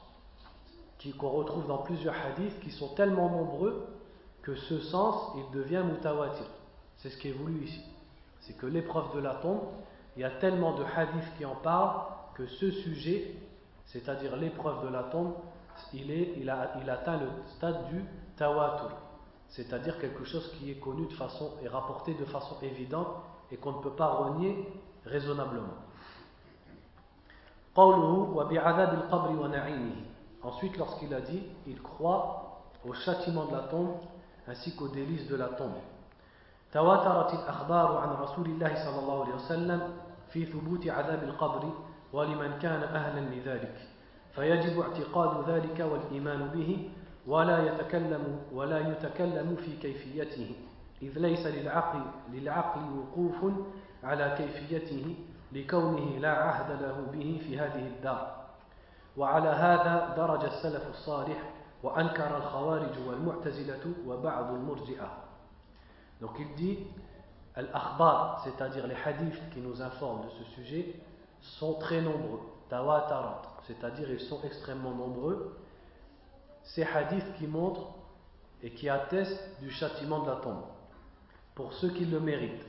qu'on 1.12 1.30
retrouve 1.30 1.66
dans 1.66 1.78
plusieurs 1.78 2.14
hadiths 2.14 2.58
qui 2.60 2.70
sont 2.70 2.94
tellement 2.94 3.28
nombreux 3.28 3.86
que 4.42 4.54
ce 4.54 4.78
sens 4.80 5.32
il 5.36 5.58
devient 5.58 5.82
mutawatir. 5.84 6.46
C'est 6.96 7.10
ce 7.10 7.16
qui 7.16 7.28
est 7.28 7.32
voulu 7.32 7.64
ici. 7.64 7.82
C'est 8.40 8.56
que 8.56 8.66
l'épreuve 8.66 9.14
de 9.14 9.20
la 9.20 9.34
tombe, 9.34 9.62
il 10.16 10.22
y 10.22 10.24
a 10.24 10.30
tellement 10.30 10.74
de 10.74 10.84
hadiths 10.84 11.36
qui 11.36 11.44
en 11.44 11.56
parlent 11.56 12.02
que 12.34 12.46
ce 12.46 12.70
sujet, 12.70 13.34
c'est-à-dire 13.86 14.36
l'épreuve 14.36 14.84
de 14.84 14.92
la 14.92 15.04
tombe, 15.04 15.34
il, 15.92 16.10
est, 16.10 16.34
il, 16.36 16.48
a, 16.50 16.72
il 16.82 16.88
atteint 16.88 17.18
le 17.18 17.28
stade 17.56 17.88
du 17.88 18.04
tawatur 18.36 18.90
c'est-à-dire 19.54 19.98
quelque 20.00 20.24
chose 20.24 20.52
qui 20.58 20.72
est 20.72 20.80
connu 20.80 21.06
de 21.06 21.12
façon 21.12 21.52
et 21.62 21.68
rapporté 21.68 22.14
de 22.14 22.24
façon 22.24 22.56
évidente 22.60 23.06
et 23.52 23.56
qu'on 23.56 23.70
ne 23.72 23.78
peut 23.82 23.92
pas 23.92 24.08
renier 24.08 24.68
raisonnablement. 25.04 25.74
Ensuite, 30.43 30.77
lorsqu'il 30.77 31.13
a 31.13 31.21
dit, 31.21 31.43
il 31.67 31.81
croit 31.81 32.61
au 32.85 32.93
châtiment 32.93 33.45
de 33.45 33.51
la 33.53 33.63
tombe 33.63 33.95
ainsi 34.47 34.75
qu'aux 34.75 34.87
délices 34.87 35.27
de 35.27 35.35
la 35.35 35.47
tombe. 35.47 35.79
تواترت 36.71 37.33
الأخبار 37.33 37.97
عن 37.97 38.09
رسول 38.23 38.45
الله 38.45 38.75
صلى 38.85 38.99
الله 38.99 39.23
عليه 39.25 39.35
وسلم 39.35 39.81
في 40.29 40.45
ثبوت 40.45 40.87
عذاب 40.87 41.23
القبر 41.23 41.69
ولمن 42.13 42.59
كان 42.61 42.83
أهلا 42.83 43.19
لذلك 43.35 43.75
فيجب 44.35 44.79
اعتقاد 44.79 45.49
ذلك 45.49 45.79
والإيمان 45.79 46.47
به 46.47 46.89
ولا 47.27 47.65
يتكلم 47.65 48.39
ولا 48.53 48.79
يتكلم 48.79 49.55
في 49.55 49.77
كيفيته 49.77 50.55
إذ 51.01 51.19
ليس 51.19 51.47
للعقل, 51.47 52.01
للعقل 52.33 52.81
وقوف 52.97 53.53
على 54.03 54.35
كيفيته 54.37 55.15
لكونه 55.51 56.17
لا 56.19 56.31
عهد 56.31 56.81
له 56.81 57.07
به 57.11 57.41
في 57.47 57.59
هذه 57.59 57.87
الدار 57.87 58.42
وعلى 59.17 59.49
هذا 59.49 60.13
درج 60.17 60.45
السلف 60.45 60.89
الصالح 60.89 61.37
وأنكر 61.83 62.37
الخوارج 62.37 63.07
والمعتزلة 63.07 63.93
وبعض 64.07 64.53
المرجئة 64.53 65.09
Donc 66.21 66.31
il 66.37 66.53
dit, 66.55 66.79
al-akhbar, 67.55 68.41
c'est-à-dire 68.43 68.85
les 68.87 68.95
hadiths 69.05 69.49
qui 69.53 69.61
nous 69.61 69.81
informent 69.81 70.25
de 70.25 70.29
ce 70.31 70.43
sujet, 70.51 70.95
sont 71.39 71.75
très 71.75 72.01
nombreux, 72.01 72.41
tawatarat, 72.69 73.41
c'est-à-dire 73.67 74.11
ils 74.11 74.19
sont 74.19 74.41
extrêmement 74.43 74.91
nombreux, 74.91 75.57
ces 76.63 76.83
hadiths 76.83 77.33
qui 77.37 77.47
montrent 77.47 77.87
et 78.61 78.71
qui 78.71 78.89
attestent 78.89 79.61
du 79.61 79.71
châtiment 79.71 80.23
de 80.23 80.29
la 80.29 80.35
tombe 80.37 80.63
pour 81.55 81.71
ceux 81.71 81.89
qui 81.91 82.03
le 82.03 82.19
méritent. 82.19 82.65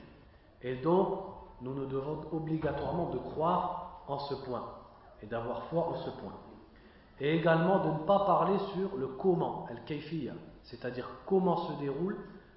Et 0.61 0.75
donc, 0.75 1.19
nous 1.61 1.73
nous 1.73 1.87
devons 1.87 2.21
obligatoirement 2.31 3.09
de 3.09 3.17
croire 3.17 4.03
en 4.07 4.19
ce 4.19 4.35
point 4.35 4.74
et 5.22 5.26
d'avoir 5.26 5.64
foi 5.64 5.88
en 5.88 5.94
ce 5.96 6.10
point. 6.10 6.34
Et 7.20 7.36
également 7.36 7.84
de 7.84 7.90
ne 7.92 8.06
pas 8.06 8.20
parler 8.26 8.58
sur 8.74 8.96
le 8.96 9.06
comment, 9.06 9.66
al-kayfiyya, 9.70 10.34
c'est-à-dire 10.64 11.08
comment 11.26 11.68
se 11.68 11.72
déroule 11.80 12.16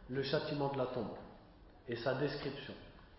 le 0.09 0.23
châtiment 0.23 0.69
de 0.69 0.77
la 0.77 0.87
tombe 0.87 1.15
et 1.87 1.95
sa 1.95 2.15
description. 2.15 2.73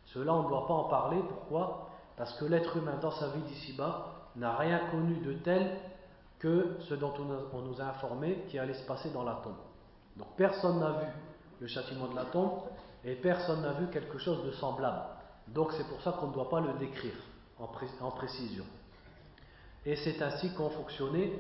Cela, 0.07 0.35
on 0.35 0.43
ne 0.43 0.49
doit 0.49 0.67
pas 0.67 0.75
en 0.75 0.85
parler. 0.85 1.21
Pourquoi? 1.29 1.89
Parce 2.17 2.37
que 2.39 2.45
l'être 2.45 2.77
humain, 2.77 2.99
dans 3.01 3.13
sa 3.13 3.29
vie 3.29 3.43
d'ici-bas, 3.43 4.31
n'a 4.37 4.57
rien 4.57 4.91
connu 4.91 5.17
de 5.21 5.35
tel 5.35 5.77
que 6.39 6.77
ce 6.89 6.95
dont 6.95 7.13
on 7.53 7.61
nous 7.61 7.81
a 7.81 7.85
informé 7.85 8.45
qui 8.49 8.59
allait 8.59 8.75
se 8.75 8.87
passer 8.87 9.11
dans 9.11 9.25
la 9.25 9.35
tombe. 9.43 9.57
Donc 10.17 10.29
personne 10.37 10.81
n'a 10.81 10.93
vu 10.93 11.07
le 11.61 11.67
châtiment 11.67 12.09
de 12.09 12.17
la 12.17 12.25
tombe 12.25 12.61
et 13.05 13.15
personne 13.15 13.63
n'a 13.63 13.73
vu 13.73 13.89
quelque 13.89 14.19
chose 14.19 14.45
de 14.45 14.51
semblable. 14.53 15.03
Donc 15.49 15.73
c'est 15.73 15.87
pour 15.89 16.01
ça 16.03 16.13
qu'on 16.13 16.29
ne 16.29 16.33
doit 16.33 16.49
pas 16.49 16.61
le 16.61 16.73
décrire 16.75 17.15
en, 17.59 18.11
précision. 18.11 18.65
Et 19.87 19.97
c'est 19.97 20.21
ainsi 20.23 20.53
qu'ont 20.55 20.71
fonctionné 20.71 21.33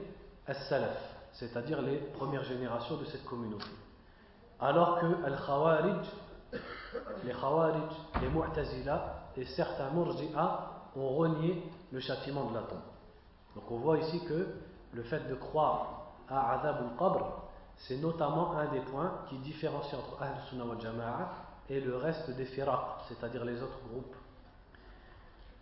as-salaf, 0.47 0.99
c'est-à-dire 1.33 1.83
les 1.83 1.97
premières 1.97 2.45
générations 2.45 2.97
de 2.97 3.05
cette 3.05 3.25
communauté. 3.25 3.67
Alors 4.59 5.01
que 5.01 5.07
les 5.07 5.37
khawarij, 7.33 7.83
les 8.21 8.29
mu'tazila 8.29 9.31
et 9.37 9.45
certains 9.45 9.91
murji'a 9.91 10.71
ont 10.97 11.09
renié 11.09 11.63
le 11.93 12.01
châtiment 12.01 12.51
de 12.51 12.55
la 12.55 12.63
tombe. 12.63 12.79
Donc 13.55 13.71
on 13.71 13.79
voit 13.79 13.99
ici 13.99 14.25
que 14.25 14.49
le 14.93 15.03
fait 15.03 15.29
de 15.29 15.35
croire 15.35 16.13
à 16.29 16.59
Adab 16.59 16.91
al-Qabr, 16.91 17.43
c'est 17.77 17.97
notamment 17.97 18.57
un 18.57 18.67
des 18.73 18.81
points 18.81 19.25
qui 19.29 19.39
différencie 19.39 19.95
entre 19.95 20.23
Ahl 20.23 20.35
Sunnah 20.49 20.65
wal 20.65 20.81
Jama'a 20.81 21.33
et 21.69 21.81
le 21.81 21.97
reste 21.97 22.31
des 22.31 22.45
firaq, 22.45 22.81
c'est-à-dire 23.09 23.45
les 23.45 23.63
autres 23.63 23.79
groupes. 23.89 24.15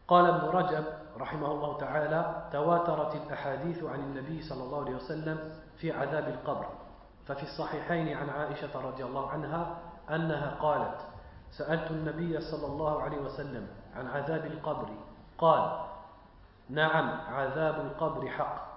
قال 0.08 0.26
ابن 0.26 0.46
رجب 0.48 0.84
رحمه 1.18 1.52
الله 1.52 1.78
تعالى 1.78 2.48
تواترت 2.52 3.14
الأحاديث 3.14 3.84
عن 3.84 4.00
النبي 4.00 4.42
صلى 4.42 4.62
الله 4.62 4.80
عليه 4.80 4.96
وسلم 4.96 5.52
في 5.76 5.92
عذاب 5.92 6.28
القبر 6.28 6.66
ففي 7.26 7.42
الصحيحين 7.42 8.16
عن 8.16 8.30
عائشة 8.30 8.80
رضي 8.80 9.04
الله 9.04 9.30
عنها 9.30 9.76
أنها 10.10 10.56
قالت 10.60 11.00
سألت 11.50 11.90
النبي 11.90 12.40
صلى 12.40 12.66
الله 12.66 13.02
عليه 13.02 13.18
وسلم 13.18 13.66
عن 13.96 14.06
عذاب 14.06 14.46
القبر 14.46 14.88
قال 15.38 15.80
نعم 16.68 17.08
عذاب 17.34 17.74
القبر 17.80 18.28
حق 18.28 18.68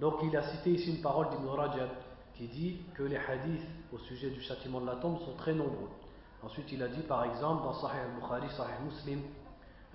Donc 0.00 0.14
il 0.22 0.36
a 0.36 0.42
cité 0.42 0.70
ici 0.70 0.96
une 0.96 1.02
parole 1.02 1.28
d'Ibn 1.28 1.46
Rajab 1.46 1.90
qui 2.34 2.48
dit 2.48 2.82
que 2.94 3.04
les 3.04 3.18
hadiths 3.18 3.68
au 3.92 3.98
sujet 3.98 4.30
du 4.30 4.40
châtiment 4.40 4.80
de 4.80 4.86
la 4.86 4.96
tombe 4.96 5.20
sont 5.20 5.34
très 5.36 5.52
nombreux. 5.52 5.90
Ensuite 6.42 6.72
il 6.72 6.82
a 6.82 6.88
dit 6.88 7.02
par 7.02 7.24
exemple 7.24 7.62
dans 7.62 7.74
Sahih 7.74 8.00
al-Bukhari, 8.00 8.48
Sahih 8.50 8.82
Muslim, 8.84 9.20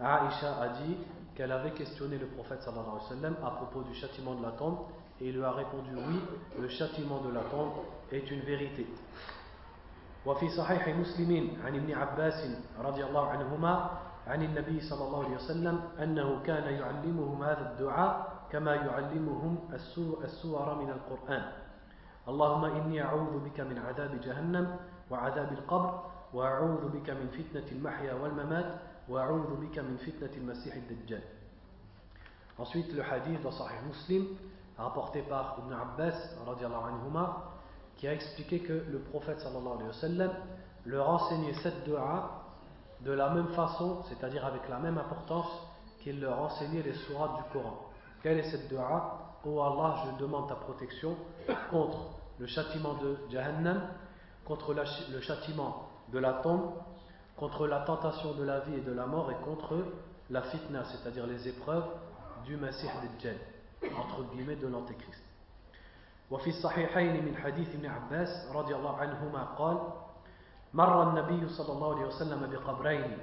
Aïcha 0.01 0.61
a 0.61 0.69
dit 0.83 0.97
qu'elle 1.35 1.53
avait 1.53 1.73
questionné 1.73 2.19
le 2.19 2.27
prophète 2.27 2.63
sallallahu 2.63 2.97
alayhi 2.97 3.05
wa 3.05 3.09
sallam 3.17 3.37
à 3.45 3.51
propos 3.51 3.83
du 3.83 3.95
châtiment 3.95 4.35
de 4.35 4.43
la 4.43 4.53
tombe 4.53 4.79
et 5.21 5.29
il 5.29 5.37
lui 5.37 5.45
a 5.45 5.53
répondu 5.53 5.91
oui, 5.95 6.21
le 6.61 6.69
châtiment 6.69 7.21
de 7.21 7.33
la 7.33 7.43
tombe 7.43 7.73
est 8.11 8.31
une 8.31 8.41
vérité. 8.41 8.87
وفي 10.27 10.49
صحيح 10.49 10.89
مسلم 10.89 11.51
عن 11.67 11.75
ابن 11.75 11.93
عباس 11.93 12.47
رضي 12.79 13.05
الله 13.05 13.27
عنهما 13.27 13.91
عن 14.27 14.43
النبي 14.43 14.81
صلى 14.81 15.05
الله 15.05 15.25
عليه 15.25 15.37
وسلم 15.37 15.81
أنه 16.03 16.43
كان 16.47 16.75
يعلمهم 16.75 17.43
هذا 17.43 17.73
الدعاء 17.73 18.33
كما 18.53 18.75
يعلمهم 18.75 19.59
السور 20.23 20.75
من 20.79 20.91
القرآن 20.91 21.45
اللهم 22.29 22.65
إني 22.65 23.03
أعوذ 23.03 23.45
بك 23.45 23.61
من 23.61 23.79
عذاب 23.79 24.21
جهنم 24.21 24.77
وعذاب 25.11 25.53
القبر 25.53 26.03
وأعوذ 26.35 26.89
بك 26.89 27.11
من 27.11 27.27
فتنة 27.29 27.67
المحيا 27.73 28.15
والممات 28.15 28.75
Ensuite, 32.60 32.94
le 32.94 33.04
hadith 33.04 33.42
dans 33.42 33.52
Sahih 33.52 33.82
Muslim, 33.88 34.26
rapporté 34.78 35.22
par 35.22 35.60
Ibn 35.60 35.74
Abbas, 35.74 36.14
qui 37.96 38.08
a 38.08 38.14
expliqué 38.14 38.60
que 38.60 38.74
le 38.74 39.00
prophète 39.00 39.40
sallallahu 39.40 39.76
alayhi 39.76 39.88
wa 39.88 39.94
sallam 39.94 40.32
leur 40.86 41.10
enseignait 41.10 41.54
cette 41.56 41.84
dua 41.86 42.44
de 43.02 43.12
la 43.12 43.30
même 43.30 43.48
façon, 43.50 44.04
c'est-à-dire 44.10 44.46
avec 44.46 44.68
la 44.70 44.80
même 44.80 44.98
importance 44.98 45.48
qu'il 46.00 46.20
leur 46.20 46.40
enseignait 46.40 46.82
les 46.82 46.94
sourates 46.94 47.38
du 47.38 47.44
Coran. 47.54 47.90
Quelle 48.22 48.40
est 48.40 48.50
cette 48.52 48.68
dua? 48.68 49.36
Oh 49.46 49.62
Allah, 49.62 50.04
je 50.06 50.22
demande 50.22 50.50
ta 50.50 50.56
protection 50.56 51.16
contre 51.72 52.00
le 52.40 52.48
châtiment 52.48 52.96
de 52.96 53.18
Jahannam, 53.30 53.82
contre 54.46 54.74
le 54.74 55.22
châtiment 55.22 55.88
de 56.12 56.20
la 56.20 56.34
tombe 56.34 56.74
contre 57.37 57.67
la 57.67 57.81
tentation 57.81 58.35
de 58.35 58.45
la 58.45 58.61
vie 58.61 58.77
et 58.77 58.81
de 58.81 58.93
la 58.93 59.07
mort 59.07 59.31
et 59.31 59.37
contre 59.45 59.85
la 60.31 60.43
fitna, 60.43 60.85
c'est-à-dire 60.85 61.27
les 61.27 61.49
épreuves 61.49 61.85
du 62.45 62.57
Messie 62.57 62.87
Dajjal, 62.87 63.37
entre 63.97 64.23
guillemets 64.33 64.57
de 64.57 64.69
l'Antéchrist. 64.69 65.23
وفي 66.31 66.51
الصحيحين 66.51 67.25
من 67.25 67.37
حديث 67.37 67.75
ابن 67.75 67.87
عباس 67.87 68.49
رضي 68.55 68.75
الله 68.75 68.97
عنهما 68.97 69.45
قال 69.45 69.79
مر 70.75 71.03
النبي 71.09 71.49
صلى 71.49 71.73
الله 71.73 71.95
عليه 71.97 72.07
وسلم 72.07 72.51
بقبرين 72.51 73.19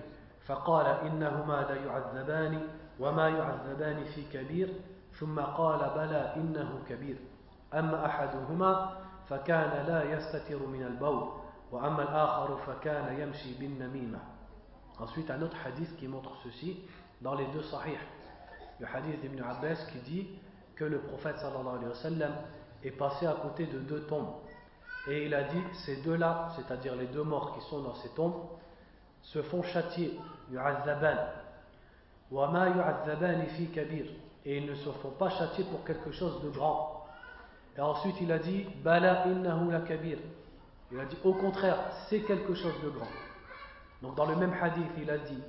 فقال 0.45 0.85
إنهما 0.85 1.65
لا 1.69 1.75
يعذبان 1.75 2.67
وما 2.99 3.29
يعذبان 3.29 4.03
في 4.03 4.23
كبير 4.33 4.73
ثم 5.19 5.39
قال 5.39 5.79
بلى 5.95 6.33
إنه 6.35 6.79
كبير 6.89 7.17
أما 7.73 8.05
أحدهما 8.05 8.97
فكان 9.29 9.85
لا 9.85 10.03
يستتر 10.03 10.65
من 10.67 10.83
البول 10.83 11.29
Ensuite, 14.98 15.30
un 15.30 15.42
autre 15.42 15.56
hadith 15.64 15.96
qui 15.96 16.06
montre 16.06 16.30
ceci 16.44 16.80
dans 17.20 17.34
les 17.34 17.46
deux 17.46 17.62
sahih. 17.62 17.98
Le 18.78 18.86
hadith 18.86 19.20
d'Ibn 19.20 19.42
Abbas 19.42 19.86
qui 19.92 19.98
dit 19.98 20.28
que 20.76 20.84
le 20.84 21.00
prophète 21.00 21.38
sallallahu 21.38 21.76
alayhi 21.76 21.88
wa 21.88 21.94
sallam 21.94 22.32
est 22.82 22.90
passé 22.92 23.26
à 23.26 23.34
côté 23.34 23.66
de 23.66 23.78
deux 23.80 24.02
tombes. 24.02 24.34
Et 25.08 25.26
il 25.26 25.34
a 25.34 25.44
dit 25.44 25.62
ces 25.84 25.96
deux-là, 26.02 26.50
c'est-à-dire 26.56 26.94
les 26.96 27.06
deux 27.06 27.22
morts 27.22 27.54
qui 27.54 27.60
sont 27.68 27.82
dans 27.82 27.94
ces 27.94 28.08
tombes, 28.10 28.46
se 29.22 29.42
font 29.42 29.62
châtier, 29.62 30.18
Et 34.44 34.56
ils 34.58 34.66
ne 34.66 34.74
se 34.74 34.90
font 34.90 35.10
pas 35.10 35.30
châtier 35.30 35.64
pour 35.64 35.84
quelque 35.84 36.12
chose 36.12 36.42
de 36.42 36.50
grand. 36.50 37.06
Et 37.76 37.80
ensuite 37.80 38.16
il 38.20 38.30
a 38.30 38.38
dit 38.38 38.66
bala 38.82 39.26
innahu 39.26 39.70
la 39.70 39.80
kabir. 39.80 40.18
Il 40.92 41.00
a 41.00 41.04
dit, 41.04 41.16
au 41.24 41.34
contraire, 41.34 41.78
c'est 42.08 42.20
quelque 42.20 42.54
chose 42.54 42.74
de 42.82 42.90
grand. 42.90 43.08
Donc 44.02 44.14
dans 44.16 44.26
le 44.26 44.36
même 44.36 44.54
hadith, 44.60 44.90
il 45.00 45.10
a 45.10 45.18
dit, 45.18 45.42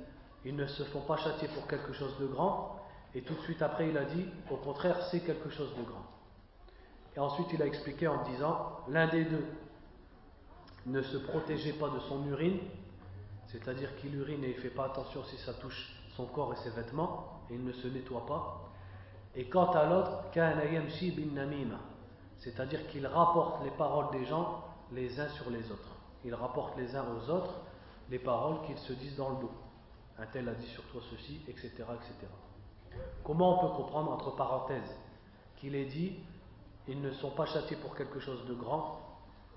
ils 0.44 0.56
ne 0.56 0.66
se 0.66 0.82
font 0.84 1.00
pas 1.00 1.16
châtier 1.16 1.48
pour 1.48 1.66
quelque 1.66 1.92
chose 1.92 2.16
de 2.18 2.26
grand, 2.26 2.80
et 3.14 3.22
tout 3.22 3.34
de 3.34 3.40
suite 3.40 3.62
après, 3.62 3.88
il 3.88 3.98
a 3.98 4.04
dit, 4.04 4.26
au 4.50 4.56
contraire, 4.56 5.02
c'est 5.10 5.20
quelque 5.20 5.50
chose 5.50 5.74
de 5.76 5.82
grand. 5.82 6.04
Et 7.16 7.18
ensuite, 7.18 7.48
il 7.52 7.62
a 7.62 7.66
expliqué 7.66 8.08
en 8.08 8.22
disant 8.24 8.80
l'un 8.88 9.08
des 9.08 9.24
deux 9.24 9.44
ne 10.86 11.02
se 11.02 11.16
protégeait 11.16 11.72
pas 11.72 11.88
de 11.88 11.98
son 12.00 12.24
urine, 12.26 12.58
c'est-à-dire 13.46 13.96
qu'il 13.96 14.14
urine 14.14 14.44
et 14.44 14.50
il 14.50 14.56
ne 14.56 14.60
fait 14.60 14.70
pas 14.70 14.86
attention 14.86 15.24
si 15.24 15.36
ça 15.38 15.54
touche 15.54 15.92
son 16.16 16.26
corps 16.26 16.52
et 16.52 16.56
ses 16.56 16.70
vêtements, 16.70 17.42
et 17.50 17.54
il 17.54 17.64
ne 17.64 17.72
se 17.72 17.88
nettoie 17.88 18.26
pas. 18.26 18.70
Et 19.34 19.48
quant 19.48 19.70
à 19.72 19.86
l'autre, 19.86 20.24
c'est-à-dire 22.38 22.86
qu'il 22.88 23.06
rapporte 23.06 23.64
les 23.64 23.70
paroles 23.70 24.10
des 24.12 24.24
gens 24.24 24.64
les 24.92 25.18
uns 25.20 25.28
sur 25.28 25.50
les 25.50 25.70
autres. 25.70 25.96
Il 26.24 26.34
rapporte 26.34 26.76
les 26.76 26.94
uns 26.96 27.04
aux 27.04 27.30
autres 27.30 27.54
les 28.10 28.18
paroles 28.18 28.62
qu'ils 28.66 28.78
se 28.78 28.92
disent 28.92 29.16
dans 29.16 29.30
le 29.30 29.36
dos. 29.36 29.50
Un 30.18 30.26
tel 30.26 30.48
a 30.48 30.54
dit 30.54 30.66
sur 30.68 30.84
toi 30.84 31.00
ceci, 31.10 31.42
etc. 31.48 31.70
etc. 31.76 32.14
Comment 33.24 33.60
on 33.62 33.68
peut 33.68 33.76
comprendre 33.76 34.12
entre 34.12 34.34
parenthèses 34.36 34.96
qu'il 35.56 35.74
est 35.74 35.86
dit 35.86 36.18
ils 36.88 37.00
ne 37.00 37.10
sont 37.10 37.30
pas 37.30 37.46
châtiés 37.46 37.76
pour 37.76 37.96
quelque 37.96 38.20
chose 38.20 38.44
de 38.46 38.54
grand, 38.54 39.00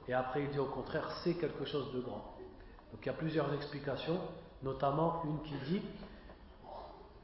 et 0.07 0.13
après 0.13 0.43
il 0.43 0.49
dit 0.49 0.59
au 0.59 0.65
contraire, 0.65 1.11
c'est 1.23 1.35
quelque 1.35 1.65
chose 1.65 1.93
de 1.93 1.99
grand. 1.99 2.35
Donc 2.91 3.01
il 3.03 3.05
y 3.05 3.09
a 3.09 3.13
plusieurs 3.13 3.53
explications, 3.53 4.19
notamment 4.63 5.21
une 5.25 5.39
qui 5.43 5.53
dit 5.69 5.81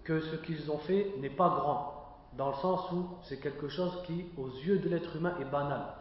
que 0.03 0.21
ce 0.21 0.35
qu'ils 0.35 0.69
ont 0.69 0.77
fait 0.77 1.15
n'est 1.19 1.31
pas 1.31 1.49
grand, 1.49 2.19
dans 2.37 2.49
le 2.49 2.55
sens 2.55 2.91
où 2.91 3.07
c'est 3.23 3.39
quelque 3.39 3.67
chose 3.67 4.03
qui, 4.05 4.27
aux 4.37 4.49
yeux 4.49 4.77
de 4.77 4.89
l'être 4.89 5.15
humain, 5.15 5.35
est 5.39 5.45
banal, 5.45 5.95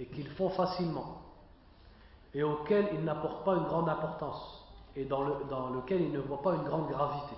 et 0.00 0.06
qu'ils 0.06 0.28
font 0.30 0.50
facilement, 0.50 1.22
et 2.36 2.42
auquel 2.42 2.90
ils 2.92 3.02
n'apportent 3.02 3.46
pas 3.46 3.54
une 3.54 3.64
grande 3.64 3.88
importance, 3.88 4.62
et 4.94 5.06
dans, 5.06 5.24
le, 5.24 5.32
dans 5.48 5.70
lequel 5.70 6.02
ils 6.02 6.12
ne 6.12 6.18
voient 6.18 6.42
pas 6.42 6.54
une 6.54 6.64
grande 6.64 6.86
gravité. 6.86 7.34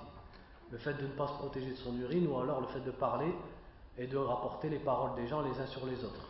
Le 0.72 0.78
fait 0.78 0.94
de 0.94 1.02
ne 1.02 1.12
pas 1.12 1.28
se 1.28 1.34
protéger 1.34 1.70
de 1.70 1.76
son 1.76 1.96
urine, 1.96 2.26
ou 2.26 2.36
alors 2.40 2.60
le 2.60 2.66
fait 2.66 2.80
de 2.80 2.90
parler 2.90 3.32
et 3.96 4.08
de 4.08 4.18
rapporter 4.18 4.68
les 4.68 4.80
paroles 4.80 5.14
des 5.14 5.28
gens 5.28 5.40
les 5.42 5.60
uns 5.60 5.66
sur 5.66 5.86
les 5.86 6.04
autres. 6.04 6.26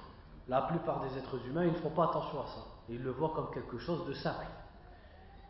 La 0.48 0.60
plupart 0.60 1.00
des 1.00 1.16
êtres 1.16 1.46
humains, 1.46 1.64
ils 1.64 1.72
ne 1.72 1.78
font 1.78 1.88
pas 1.88 2.10
attention 2.10 2.42
à 2.42 2.46
ça. 2.46 2.60
Ils 2.90 3.02
le 3.02 3.10
voient 3.10 3.32
comme 3.34 3.50
quelque 3.54 3.78
chose 3.78 4.06
de 4.06 4.12
simple. 4.12 4.46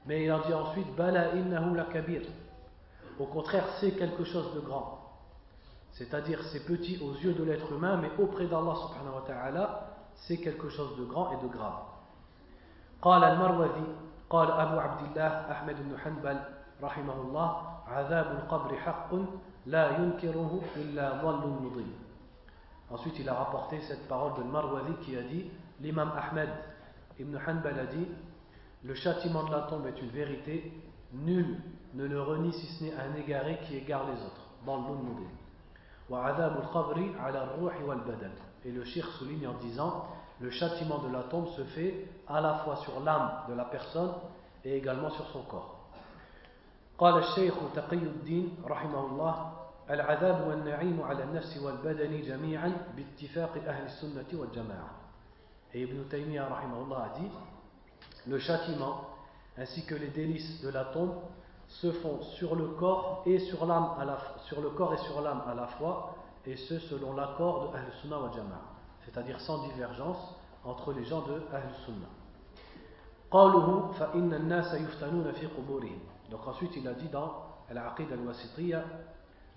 Mais 0.07 0.25
il 0.25 0.33
en 0.33 0.39
dit 0.47 0.55
ensuite, 0.55 0.95
Bala 0.95 1.35
innahu 1.35 1.77
kabir. 1.93 2.23
Au 3.19 3.27
contraire, 3.27 3.65
c'est 3.81 3.97
quelque 3.97 4.23
chose 4.23 4.55
de 4.55 4.61
grand. 4.61 5.01
C'est-à-dire, 5.91 6.41
c'est 6.53 6.65
petit 6.65 7.03
aux 7.03 7.15
yeux 7.15 7.35
de 7.35 7.43
l'être 7.43 7.73
humain, 7.73 7.97
mais 7.97 8.11
auprès 8.23 8.47
d'Allah 8.47 8.77
subhanahu 8.77 9.17
wa 9.17 9.25
ta'ala, 9.27 9.97
c'est 10.15 10.37
quelque 10.37 10.69
chose 10.69 10.97
de 10.97 11.05
grand 11.05 11.33
et 11.33 11.43
de 11.43 11.49
grave. 11.49 11.98
قال 13.02 13.24
المروذي 13.24 13.88
قال 14.30 14.52
أبو 14.52 14.80
عبد 14.80 15.02
الله 15.08 15.52
أحمد 15.52 15.76
بن 15.90 15.98
حنبل 15.98 16.40
رحمه 16.84 17.14
الله 17.22 17.50
عذاب 17.88 18.32
القبر 18.32 18.76
حق 18.76 19.12
لا 19.66 19.98
ينكره 19.98 20.62
إلا 20.76 21.22
ظل 21.22 21.48
مضل 21.48 21.86
Ensuite, 22.92 23.18
il 23.20 23.30
a 23.30 23.34
rapporté 23.34 23.82
cette 23.82 24.08
parole 24.08 24.34
de 24.38 24.44
Marwazi 24.44 24.94
qui 25.02 25.18
a 25.18 25.24
dit 25.24 25.50
L'imam 25.82 26.12
Ahmed 26.16 26.50
ibn 27.20 27.36
Hanbal 27.36 27.80
a 27.80 27.86
dit 27.86 28.08
Le 28.84 28.94
châtiment 28.94 29.44
de 29.44 29.52
la 29.52 29.62
tombe 29.62 29.88
est 29.88 30.00
une 30.00 30.10
vérité, 30.10 30.72
nul 31.12 31.58
ne 31.96 32.06
le 32.06 32.22
renie 32.22 32.54
si 32.54 32.68
ce 32.68 32.84
n'est 32.84 32.94
un 32.94 33.16
égaré 33.16 33.60
qui 33.64 33.78
égare 33.78 34.06
les 34.06 34.22
autres. 34.22 34.42
Dans 34.66 34.78
le 34.78 34.84
Et 38.66 38.72
le 38.72 38.84
shir 38.84 39.08
souligne 39.18 39.48
en 39.48 39.54
disant 39.56 40.06
le 40.40 40.50
châtiment 40.52 41.00
de 41.00 41.12
la 41.12 41.24
tombe 41.24 41.48
se 41.50 41.64
fait 41.64 42.08
à 42.28 42.42
la 42.42 42.56
fois 42.60 42.76
sur 42.78 43.00
l'âme 43.00 43.32
de 43.48 43.54
la 43.54 43.66
personne 43.66 44.12
et 44.66 44.78
également 44.78 45.10
sur 45.10 45.26
son 45.28 45.42
corps. 45.44 45.80
قال 46.98 47.18
الشيخ 47.18 47.54
تقي 47.76 47.96
الدين 47.96 48.58
رحمه 48.66 49.06
الله 49.06 49.52
العذاب 49.90 50.48
والنعيم 50.48 51.02
على 51.02 51.24
النفس 51.24 51.58
والبدن 51.58 52.22
جميعا 52.22 52.74
باتفاق 52.96 53.52
أهل 53.68 53.86
السنة 53.86 54.30
والجماعة 54.40 54.90
Et 55.74 55.82
Ibn 55.82 56.04
Taymiyyah 56.08 56.46
rahimahullah 56.48 57.10
a 57.16 57.20
dit 57.20 57.30
le 58.28 58.38
châtiment 58.38 59.02
ainsi 59.58 59.86
que 59.86 59.96
les 59.96 60.10
délices 60.10 60.62
de 60.62 60.70
la 60.70 60.86
tombe 60.86 61.16
se 61.68 61.92
font 61.92 62.22
sur 62.22 62.56
le 62.56 62.68
corps 62.68 63.24
et 63.26 63.40
sur 63.40 63.66
l'âme 63.66 63.90
à 64.00 64.06
la 64.06 64.18
sur 64.46 64.62
le 64.62 64.70
corps 64.70 64.94
et 64.94 64.98
sur 64.98 65.20
l'âme 65.22 65.42
à 65.48 65.56
la 65.56 65.66
fois 65.68 66.16
et 66.46 66.56
ce 66.56 66.78
selon 66.78 67.14
l'accord 67.16 67.72
de 67.72 67.78
Ahl 67.78 67.86
Sunnah 68.02 68.20
wa 68.20 68.32
Jama'a 68.32 68.62
c'est-à-dire 69.08 69.40
sans 69.40 69.64
divergence 69.68 70.36
entre 70.64 70.94
les 70.94 71.04
gens 71.04 71.22
de 71.22 71.42
Ahl 71.54 71.70
Sunnah 71.86 72.10
قوله 73.32 73.92
فإن 73.92 74.34
الناس 74.34 74.74
يفتنون 74.74 75.32
في 75.32 75.48
قبورهم 75.48 76.00
donc 76.30 76.48
ensuite 76.48 76.76
il 76.76 76.88
a 76.88 76.94
dit 76.94 77.10
dans 77.10 77.34
Al-Aqid 77.70 78.12
al-Wasitiyya 78.12 78.84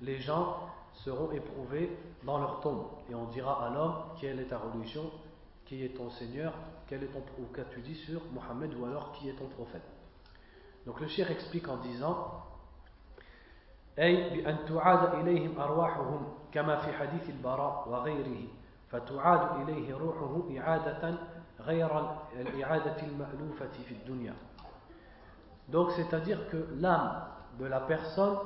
les 0.00 0.18
gens 0.18 0.56
seront 1.04 1.30
éprouvés 1.32 1.94
dans 2.24 2.38
leur 2.38 2.60
tombe 2.60 2.86
et 3.10 3.14
on 3.14 3.24
dira 3.26 3.66
à 3.66 3.70
l'homme 3.70 3.96
quelle 4.18 4.40
est 4.40 4.46
ta 4.46 4.58
religion 4.58 5.10
qui 5.66 5.84
est 5.84 5.90
ton 5.96 6.08
Seigneur 6.10 6.54
quel 6.86 7.02
est 7.02 7.08
ton 7.08 7.22
ou 7.38 7.52
qu'as-tu 7.52 7.80
dit 7.80 7.94
sur 7.94 8.22
Mohammed 8.32 8.72
ou 8.78 8.86
alors 8.86 9.12
qui 9.12 9.28
est 9.28 9.34
ton 9.34 9.46
prophète 9.48 9.84
donc 10.86 10.98
le 11.00 11.08
shir 11.08 11.30
explique 11.30 11.68
en 11.68 11.76
disant 11.76 12.42
أي 13.98 14.30
بأن 14.30 14.56
تعاد 14.68 15.14
إليهم 15.14 15.60
أرواحهم 15.60 16.28
كما 16.52 16.76
في 16.76 16.92
حديث 16.92 17.30
البراء 17.30 17.88
وغيره 17.88 18.48
فتعاد 18.90 19.60
إليه 19.60 19.94
روحه 19.94 20.58
إعادة 20.58 21.14
غير 21.60 21.90
الإعادة 22.32 22.96
المألوفة 23.02 23.72
في 23.88 23.94
الدنيا 23.94 24.34
donc 25.68 25.90
c'est-à-dire 25.92 26.48
que 26.48 26.68
l'âme 26.78 27.24
de 27.58 27.66
la 27.66 27.80
personne 27.80 28.38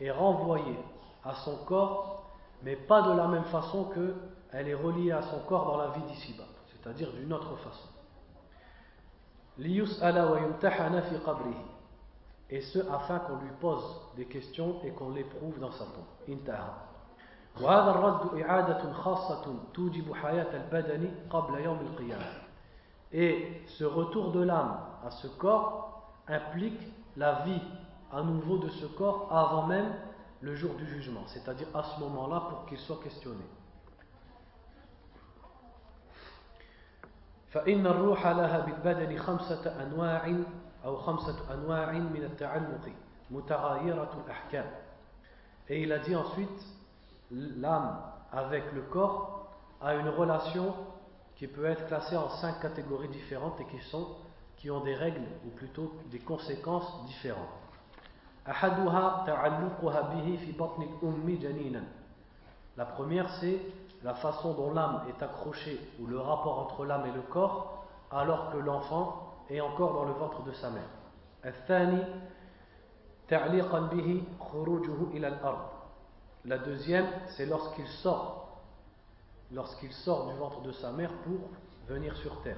est 0.00 0.10
renvoyée 0.10 0.78
à 1.24 1.34
son 1.34 1.56
corps 1.66 2.24
mais 2.62 2.76
pas 2.76 3.02
de 3.02 3.12
la 3.12 3.28
même 3.28 3.44
façon 3.44 3.84
que 3.84 4.14
elle 4.52 4.68
est 4.68 4.74
reliée 4.74 5.12
à 5.12 5.22
son 5.22 5.40
corps 5.40 5.66
dans 5.66 5.76
la 5.76 5.88
vie 5.88 6.02
d'ici-bas 6.02 6.48
c'est-à-dire 6.72 7.12
d'une 7.12 7.32
autre 7.32 7.56
façon 7.56 7.88
ليسأل 9.58 10.18
ويمتحن 10.18 11.00
في 11.00 11.16
قبره 11.16 11.64
et 12.52 12.60
ce 12.60 12.78
afin 12.80 13.18
qu'on 13.20 13.36
lui 13.36 13.50
pose 13.60 13.82
des 14.14 14.26
questions 14.26 14.76
et 14.84 14.90
qu'on 14.90 15.10
l'éprouve 15.10 15.58
dans 15.58 15.70
sa 15.72 15.84
tombe. 15.86 16.38
انتهى. 17.56 17.64
وهذا 17.64 17.90
الرد 17.90 18.40
إعادة 18.40 18.92
خاصة 18.92 19.54
توجب 19.74 20.14
حياة 20.14 20.56
البدن 20.56 21.10
قبل 21.30 21.60
يوم 21.60 21.78
القيامة. 21.80 22.42
Et 23.12 23.62
ce 23.66 23.84
retour 23.84 24.32
de 24.32 24.42
l'âme 24.42 24.78
à 25.06 25.10
ce 25.10 25.26
corps 25.26 26.12
implique 26.28 26.80
la 27.16 27.42
vie 27.44 27.60
à 28.12 28.22
nouveau 28.22 28.58
de 28.58 28.68
ce 28.70 28.86
corps 28.86 29.28
avant 29.30 29.66
même 29.66 29.92
le 30.40 30.54
jour 30.54 30.74
du 30.74 30.86
jugement, 30.86 31.22
c'est-à-dire 31.26 31.68
à 31.74 31.82
ce 31.82 32.00
moment-là 32.00 32.40
pour 32.48 32.66
qu'il 32.66 32.78
soit 32.78 33.00
questionné. 33.02 33.44
فإن 37.52 37.86
الروح 37.86 38.26
لها 38.26 38.58
بالبدن 38.60 39.18
خمسة 39.18 39.82
أنواع 39.82 40.26
et 45.68 45.82
il 45.82 45.92
a 45.92 45.98
dit 45.98 46.16
ensuite 46.16 46.48
l'âme 47.31 47.99
avec 48.31 48.71
le 48.73 48.81
corps 48.81 49.47
a 49.81 49.95
une 49.95 50.09
relation 50.09 50.73
qui 51.35 51.47
peut 51.47 51.65
être 51.65 51.85
classée 51.87 52.17
en 52.17 52.29
cinq 52.29 52.59
catégories 52.61 53.09
différentes 53.09 53.59
et 53.61 53.65
qui 53.65 53.79
sont 53.79 54.07
qui 54.57 54.71
ont 54.71 54.83
des 54.83 54.95
règles 54.95 55.21
ou 55.45 55.49
plutôt 55.49 55.93
des 56.09 56.17
conséquences 56.17 57.05
différentes. 57.05 57.45
La 62.75 62.85
première 62.85 63.29
c'est 63.39 63.59
la 64.03 64.15
façon 64.15 64.53
dont 64.53 64.73
l'âme 64.73 65.03
est 65.09 65.21
accrochée 65.21 65.79
ou 65.99 66.07
le 66.07 66.19
rapport 66.19 66.59
entre 66.59 66.85
l'âme 66.85 67.05
et 67.05 67.11
le 67.11 67.21
corps 67.21 67.85
alors 68.09 68.51
que 68.51 68.57
l'enfant 68.57 69.43
est 69.49 69.61
encore 69.61 69.93
dans 69.93 70.05
le 70.05 70.13
ventre 70.13 70.43
de 70.43 70.53
sa 70.53 70.69
mère. 70.69 70.89
La 76.47 76.57
deuxième, 76.57 77.07
c'est 77.35 77.45
lorsqu'il 77.45 77.85
sort, 77.87 78.61
lorsqu'il 79.51 79.91
sort 79.91 80.31
du 80.31 80.37
ventre 80.37 80.61
de 80.61 80.71
sa 80.71 80.93
mère 80.93 81.11
pour 81.25 81.49
venir 81.89 82.15
sur 82.15 82.41
terre. 82.41 82.55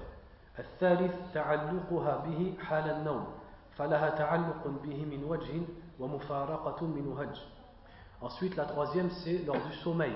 Ensuite, 8.21 8.55
la 8.55 8.65
troisième, 8.65 9.09
c'est 9.09 9.39
lors 9.39 9.65
du 9.65 9.73
sommeil. 9.77 10.13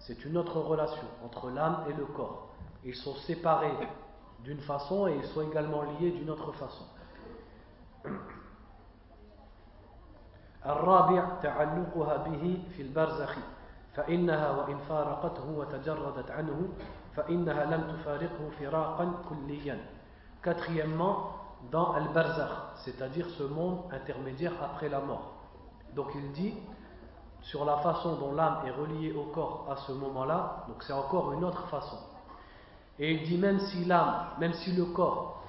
C'est 0.00 0.24
une 0.24 0.36
autre 0.36 0.58
relation 0.58 1.06
entre 1.24 1.50
l'âme 1.50 1.84
et 1.88 1.92
le 1.92 2.06
corps. 2.06 2.48
Ils 2.84 2.96
sont 2.96 3.14
séparés 3.14 3.78
d'une 4.40 4.60
façon 4.60 5.06
et 5.06 5.14
ils 5.14 5.26
sont 5.26 5.48
également 5.48 5.82
liés 5.82 6.10
d'une 6.10 6.30
autre 6.30 6.50
façon. 6.50 6.86
الرابع 10.65 11.39
تعلقها 11.41 12.17
به 12.17 12.63
في 12.75 12.81
البرزخ 12.81 13.35
فإنها 13.95 14.51
وإن 14.51 14.77
فارقته 14.77 15.49
وتجردت 15.57 16.31
عنه 16.31 16.69
فإنها 17.15 17.65
لم 17.65 17.81
تفارقه 17.91 18.49
فراقا 18.59 19.13
كليا 19.29 19.77
Quatrièmement, 20.43 21.31
dans 21.71 21.93
Al-Barzakh, 21.93 22.51
c'est-à-dire 22.85 23.27
ce 23.37 23.43
monde 23.43 23.79
intermédiaire 23.91 24.53
après 24.63 24.87
la 24.87 24.99
mort. 24.99 25.33
Donc 25.95 26.07
il 26.15 26.31
dit, 26.31 26.53
sur 27.41 27.65
la 27.65 27.77
façon 27.77 28.15
dont 28.17 28.33
l'âme 28.33 28.59
est 28.65 28.71
reliée 28.71 29.11
au 29.11 29.23
corps 29.23 29.67
à 29.69 29.75
ce 29.75 29.91
moment-là, 29.91 30.65
donc 30.67 30.83
c'est 30.83 30.93
encore 30.93 31.33
une 31.33 31.43
autre 31.43 31.67
façon. 31.67 31.97
Et 32.99 33.13
il 33.13 33.27
dit 33.27 33.37
même 33.37 33.59
si 33.59 33.85
l'âme, 33.85 34.27
même 34.39 34.53
si 34.53 34.71
le 34.73 34.85
corps 34.85 35.43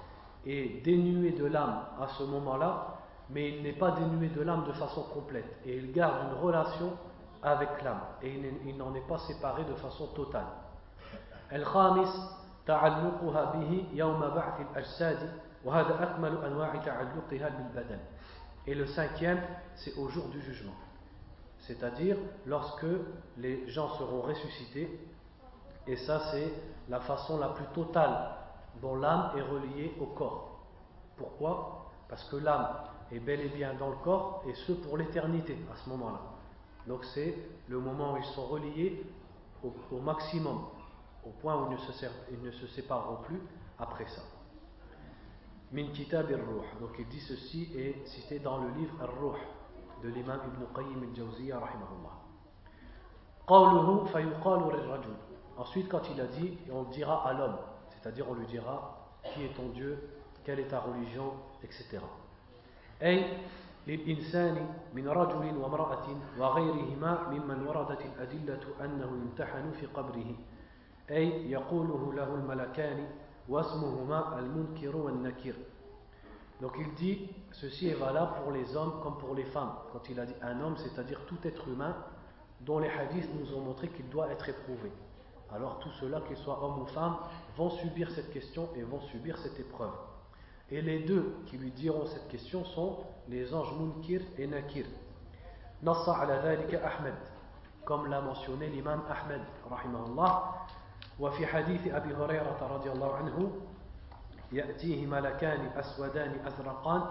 est 0.46 0.82
dénué 0.84 1.32
de 1.32 1.44
l'âme 1.44 1.82
à 2.00 2.08
ce 2.08 2.22
moment-là, 2.24 2.91
mais 3.33 3.49
il 3.49 3.63
n'est 3.63 3.73
pas 3.73 3.91
dénué 3.91 4.29
de 4.29 4.41
l'âme 4.41 4.65
de 4.65 4.73
façon 4.73 5.03
complète. 5.13 5.57
Et 5.65 5.77
il 5.77 5.91
garde 5.91 6.27
une 6.31 6.39
relation 6.39 6.93
avec 7.41 7.81
l'âme. 7.83 8.01
Et 8.21 8.39
il 8.65 8.77
n'en 8.77 8.93
est 8.93 9.07
pas 9.07 9.17
séparé 9.19 9.63
de 9.65 9.73
façon 9.73 10.07
totale. 10.07 10.45
Et 18.65 18.75
le 18.75 18.85
cinquième, 18.87 19.41
c'est 19.75 19.97
au 19.97 20.07
jour 20.09 20.27
du 20.29 20.41
jugement. 20.41 20.73
C'est-à-dire 21.59 22.17
lorsque 22.45 22.85
les 23.37 23.67
gens 23.69 23.89
seront 23.89 24.21
ressuscités 24.21 24.99
et 25.87 25.95
ça, 25.97 26.19
c'est 26.31 26.53
la 26.89 26.99
façon 27.01 27.37
la 27.39 27.49
plus 27.49 27.65
totale 27.73 28.35
dont 28.81 28.95
l'âme 28.95 29.31
est 29.37 29.41
reliée 29.41 29.95
au 29.99 30.05
corps. 30.07 30.59
Pourquoi? 31.17 31.91
Parce 32.07 32.23
que 32.25 32.37
l'âme 32.37 32.67
est 33.12 33.20
bel 33.20 33.40
et 33.40 33.48
bien 33.48 33.74
dans 33.74 33.90
le 33.90 33.96
corps, 33.96 34.42
et 34.46 34.54
ce 34.54 34.72
pour 34.72 34.96
l'éternité, 34.96 35.56
à 35.72 35.76
ce 35.76 35.88
moment-là. 35.90 36.20
Donc 36.86 37.04
c'est 37.04 37.34
le 37.68 37.78
moment 37.80 38.14
où 38.14 38.16
ils 38.18 38.24
sont 38.24 38.46
reliés 38.46 39.04
au, 39.62 39.98
maximum, 39.98 40.60
au 41.24 41.30
point 41.30 41.56
où 41.56 41.66
ils 41.70 42.42
ne, 42.42 42.50
se, 42.50 42.66
sépareront 42.68 43.22
plus 43.22 43.40
après 43.78 44.06
ça. 44.06 44.22
Min 45.72 45.88
kitab 45.88 46.28
Donc 46.80 46.90
il 46.98 47.08
dit 47.08 47.20
ceci 47.20 47.70
et 47.76 48.02
cité 48.06 48.38
dans 48.38 48.58
le 48.58 48.70
livre 48.70 48.94
Ar-Ruh 49.02 49.38
de 50.02 50.08
l'imam 50.08 50.40
Ibn 50.46 50.64
Qayyim 50.74 51.02
al-Jawziyya 51.10 51.58
rahimahullah. 51.58 52.18
قوله 53.48 54.04
فيقال 54.04 55.14
Ensuite, 55.56 55.88
quand 55.88 56.02
il 56.14 56.20
a 56.20 56.26
dit, 56.26 56.56
on 56.70 56.84
dira 56.84 57.26
à 57.26 57.32
l'homme, 57.32 57.56
c'est-à-dire 57.90 58.26
on 58.30 58.34
lui 58.34 58.46
dira 58.46 59.08
qui 59.24 59.42
est 59.42 59.54
ton 59.54 59.70
Dieu, 59.70 59.98
quelle 60.44 60.60
est 60.60 60.68
ta 60.68 60.78
religion, 60.80 61.32
etc. 61.64 61.98
أي 63.02 63.38
للإنسان 63.86 64.66
من 64.94 65.08
رجل 65.08 65.56
وامرأة 65.56 66.06
وغيرهما 66.38 67.28
ممن 67.30 67.66
وردت 67.66 68.00
الأدلة 68.00 68.60
أنه 68.84 69.06
يمتحن 69.06 69.70
في 69.80 69.86
قبره 69.86 70.34
أي 71.10 71.50
يقوله 71.50 72.12
له 72.14 72.34
الملكان 72.34 73.08
واسمهما 73.48 74.38
المنكر 74.38 74.96
والنكير 74.96 75.54
Donc 76.60 76.72
il 76.76 76.92
dit, 76.94 77.30
ceci 77.52 77.86
est 77.86 77.94
valable 77.94 78.32
pour 78.42 78.50
les 78.50 78.76
hommes 78.76 78.94
comme 79.00 79.16
pour 79.18 79.36
les 79.36 79.44
femmes. 79.44 79.74
Quand 79.92 80.10
il 80.10 80.18
a 80.18 80.26
dit 80.26 80.34
un 80.42 80.60
homme, 80.60 80.76
c'est-à-dire 80.76 81.20
tout 81.26 81.38
être 81.44 81.68
humain 81.68 81.94
dont 82.62 82.80
les 82.80 82.88
hadiths 82.88 83.30
nous 83.38 83.54
ont 83.54 83.60
montré 83.60 83.86
qu'il 83.90 84.08
doit 84.08 84.28
être 84.32 84.48
éprouvé 84.48 84.90
alors 85.54 85.78
tous 85.78 85.90
ceux-là, 85.92 86.20
qu'ils 86.26 86.36
soient 86.36 86.62
hommes 86.62 86.82
ou 86.82 86.86
femmes, 86.86 87.16
vont 87.56 87.70
subir 87.70 88.10
cette 88.10 88.30
question 88.32 88.68
et 88.76 88.82
vont 88.82 89.00
subir 89.00 89.38
cette 89.38 89.58
épreuve. 89.58 89.92
Et 90.70 90.82
les 90.82 91.00
deux 91.00 91.36
qui 91.46 91.56
lui 91.56 91.70
diront 91.70 92.06
cette 92.06 92.28
question 92.28 92.64
sont 92.64 92.98
les 93.28 93.54
anges 93.54 93.72
Munkir 93.78 94.20
et 94.36 94.46
Nakir. 94.46 94.84
Nassa 95.82 96.16
ala 96.18 96.38
dhalika 96.38 96.78
Ahmed. 96.86 97.14
comme 97.84 98.06
l'a 98.08 98.20
mentionné 98.20 98.68
l'imam 98.68 99.02
Ahmed 99.08 99.40
rahimahullah 99.70 100.66
وفي 101.20 101.46
حديث 101.46 101.86
أبي 101.94 102.14
هريرة 102.14 102.58
رضي 102.70 102.90
الله 102.92 103.14
عنه 103.16 103.50
يأتيه 104.52 105.06
ملكان 105.06 105.66
أسودان 105.76 106.46
أزرقان 106.46 107.02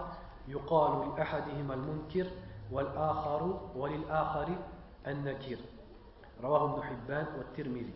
يقال 0.48 1.08
لأحدهما 1.16 1.74
المنكر 1.74 2.26
والآخر 2.72 3.60
وللآخر 3.76 4.48
النكير 5.06 5.58
رواه 6.42 6.72
ابن 6.72 6.82
حبان 6.82 7.26
والترمذي 7.38 7.94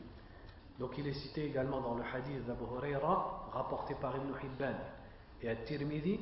Donc 0.80 0.98
il 0.98 1.06
est 1.06 1.12
cité 1.14 1.44
également 1.44 1.80
dans 1.80 1.94
le 1.94 2.02
hadith 2.02 2.44
d'Abu 2.46 2.64
Huraira, 2.64 3.48
rapporté 3.52 3.94
par 3.94 4.16
Ibn 4.16 4.32
Hibban 4.42 4.74
et 5.42 5.48
At-Tirmidhi, 5.48 6.20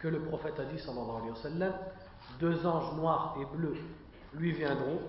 que 0.00 0.08
le 0.08 0.20
prophète 0.20 0.58
a 0.60 0.64
dit, 0.64 0.78
sallallahu 0.78 1.16
alayhi 1.16 1.30
wa 1.30 1.36
sallam, 1.36 1.72
deux 2.40 2.66
anges 2.66 2.94
noirs 2.96 3.36
et 3.40 3.56
bleus 3.56 3.78
lui 4.34 4.52
viendront, 4.52 5.00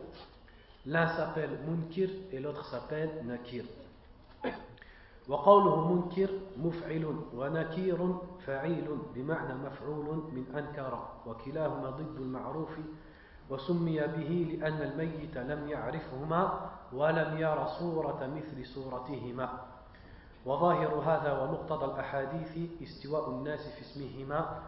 l'un 0.85 1.07
s'appelle 1.15 1.59
Munkir 1.67 2.09
et 2.31 2.39
l'autre 2.39 2.65
s'appelle 2.65 3.23
Nakir. 3.25 3.63
وقوله 5.29 5.93
منكر 5.93 6.29
مفعل 6.57 7.15
ونكير 7.33 8.15
فعيل 8.45 8.87
بمعنى 9.15 9.53
مفعول 9.55 10.15
من 10.33 10.45
أنكر 10.57 11.07
وكلاهما 11.25 11.89
ضد 11.89 12.17
المعروف 12.19 12.69
وسمي 13.49 13.99
به 13.99 14.57
لأن 14.59 14.81
الميت 14.81 15.37
لم 15.37 15.67
يعرفهما 15.69 16.69
ولم 16.93 17.37
ير 17.37 17.65
صورة 17.65 18.27
مثل 18.35 18.65
صورتهما 18.65 19.65
وظاهر 20.48 20.94
هذا 20.94 21.32
ومقتضى 21.40 21.84
الأحاديث 21.84 22.82
استواء 22.82 23.30
الناس 23.30 23.60
في 23.60 23.80
اسمهما 23.80 24.62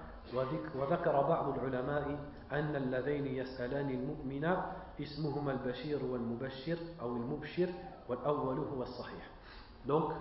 وذكر 0.74 1.20
بعض 1.28 1.58
العلماء 1.58 2.18
أن 2.52 2.76
اللذين 2.76 3.26
يسألان 3.26 3.90
المؤمن 3.90 4.56
اسمهما 5.00 5.52
البشير 5.52 6.04
والمبشر 6.04 6.78
أو 7.00 7.16
المبشر 7.16 7.68
والأول 8.08 8.58
هو 8.58 8.82
الصحيح. 8.82 9.30
دونك 9.86 10.16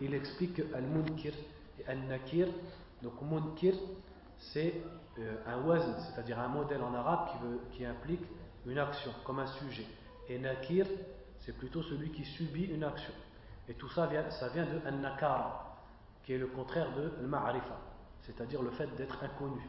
il 0.00 0.14
explique 0.14 0.54
que 0.56 0.62
المنكر 0.74 1.34
et 1.80 1.90
النكير 1.90 2.48
donc 3.04 3.22
منكر 3.22 3.74
c'est 4.38 4.72
euh, 5.18 5.36
un 5.46 5.60
wazn 5.66 5.94
c'est-à-dire 6.00 6.38
un 6.38 6.48
modèle 6.48 6.82
en 6.82 6.94
arabe 6.94 7.28
qui, 7.28 7.46
veut, 7.46 7.60
qui 7.72 7.84
implique 7.84 8.24
une 8.66 8.78
action 8.78 9.12
comme 9.24 9.40
un 9.40 9.46
sujet. 9.46 9.86
Et 10.30 10.38
nakir 10.38 10.86
c'est 11.40 11.56
plutôt 11.58 11.82
celui 11.82 12.10
qui 12.12 12.24
subit 12.24 12.64
une 12.64 12.84
action. 12.84 13.12
Et 13.68 13.74
tout 13.74 13.88
ça 13.88 14.06
vient, 14.06 14.28
ça 14.30 14.48
vient 14.48 14.64
de 14.66 14.80
An-Nakara, 14.88 15.76
qui 16.24 16.34
est 16.34 16.38
le 16.38 16.48
contraire 16.48 16.92
de 16.94 17.12
Al-Ma'arifa, 17.20 17.78
c'est-à-dire 18.22 18.62
le 18.62 18.70
fait 18.70 18.88
d'être 18.96 19.22
inconnu. 19.22 19.62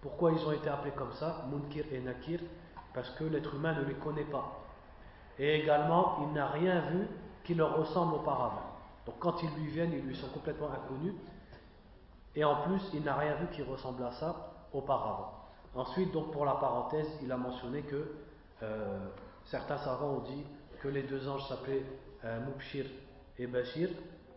Pourquoi 0.00 0.32
ils 0.32 0.46
ont 0.46 0.52
été 0.52 0.68
appelés 0.68 0.92
comme 0.92 1.12
ça, 1.12 1.46
Munkir 1.50 1.84
et 1.92 2.00
Nakir 2.00 2.40
Parce 2.94 3.10
que 3.10 3.24
l'être 3.24 3.54
humain 3.54 3.74
ne 3.74 3.84
les 3.84 3.94
connaît 3.94 4.24
pas. 4.24 4.64
Et 5.38 5.60
également, 5.60 6.18
il 6.22 6.32
n'a 6.32 6.48
rien 6.48 6.80
vu 6.90 7.08
qui 7.44 7.54
leur 7.54 7.76
ressemble 7.76 8.14
auparavant. 8.14 8.72
Donc 9.06 9.16
quand 9.18 9.42
ils 9.42 9.50
lui 9.50 9.70
viennent, 9.70 9.92
ils 9.92 10.04
lui 10.04 10.16
sont 10.16 10.28
complètement 10.28 10.70
inconnus. 10.70 11.14
Et 12.34 12.44
en 12.44 12.62
plus, 12.62 12.82
il 12.94 13.02
n'a 13.02 13.14
rien 13.14 13.34
vu 13.34 13.46
qui 13.48 13.62
ressemble 13.62 14.04
à 14.04 14.12
ça 14.12 14.52
auparavant. 14.72 15.32
Ensuite, 15.74 16.12
donc 16.12 16.32
pour 16.32 16.44
la 16.44 16.54
parenthèse, 16.54 17.08
il 17.22 17.30
a 17.32 17.36
mentionné 17.36 17.82
que 17.82 18.14
euh, 18.62 19.06
certains 19.44 19.78
savants 19.78 20.16
ont 20.16 20.20
dit 20.20 20.44
que 20.80 20.88
les 20.88 21.02
deux 21.02 21.28
anges 21.28 21.46
s'appelaient 21.48 21.84
Mubshir 22.24 22.86
et 23.38 23.46
Bashir, 23.46 23.88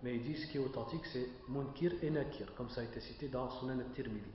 mais 0.02 0.16
ils 0.16 0.24
disent 0.24 0.46
ce 0.46 0.52
qui 0.52 0.58
est 0.58 0.62
authentique, 0.62 1.06
c'est 1.14 1.28
Munkir 1.50 1.94
et 2.02 2.10
Nakir, 2.10 2.48
comme 2.56 2.70
ça 2.70 2.82
a 2.82 2.84
été 2.84 3.00
cité 3.00 3.28
dans 3.28 3.50
Sunan 3.50 3.80
al-Tirmidhi. 3.80 4.32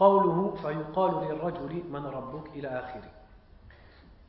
قوله 0.00 0.54
فيقال 0.62 1.28
للرجل 1.28 1.82
من 1.90 2.06
ربك 2.06 2.46
إلى 2.56 2.68
آخره 2.68 3.10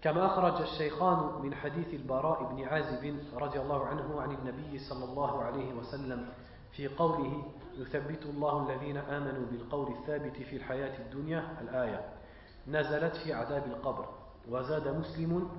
كما 0.02 0.26
أخرج 0.26 0.62
الشيخان 0.62 1.42
من 1.42 1.56
حديث 1.56 1.94
البراء 1.94 2.44
بن 2.44 2.64
عازب 2.64 3.20
رضي 3.34 3.60
الله 3.60 3.86
عنه 3.86 4.22
عن 4.22 4.32
النبي 4.32 4.80
صلى 4.80 5.06
الله 5.06 5.44
عليه 5.44 5.74
وسلم 5.74 6.30
في 6.72 6.88
قوله 6.88 7.44
يثبت 7.78 8.26
الله 8.26 8.70
الذين 8.70 8.98
آمنوا 8.98 9.46
بالقول 9.52 9.92
الثابت 9.92 10.36
في 10.38 10.56
الحياة 10.56 11.00
الدنيا 11.00 11.62
الآية. 11.62 12.10
نزلت 12.68 13.16
في 13.16 13.34
عذاب 13.34 13.64
القبر. 13.66 14.06
وزاد 14.50 14.88
مسلم 14.88 15.50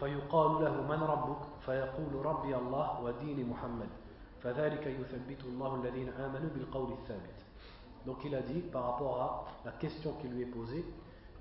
فيقال 0.00 0.64
له 0.64 0.82
من 0.82 1.02
ربك 1.02 1.42
فيقول 1.66 2.26
ربي 2.26 2.56
الله 2.56 3.00
ودين 3.02 3.48
محمد 3.48 3.88
فذلك 4.42 4.86
يثبت 4.86 5.44
الله 5.44 5.74
الذين 5.74 6.08
آمنوا 6.08 6.50
بالقول 6.54 6.92
الثابت 6.92 7.36
Donc 8.06 8.24
il 8.24 8.34
a 8.36 8.42
dit 8.42 8.60
par 8.60 8.92
rapport 8.92 9.20
à 9.20 9.44
la 9.64 9.72
question 9.72 10.12
qui 10.20 10.28
lui 10.28 10.42
est 10.42 10.46
posée 10.46 10.84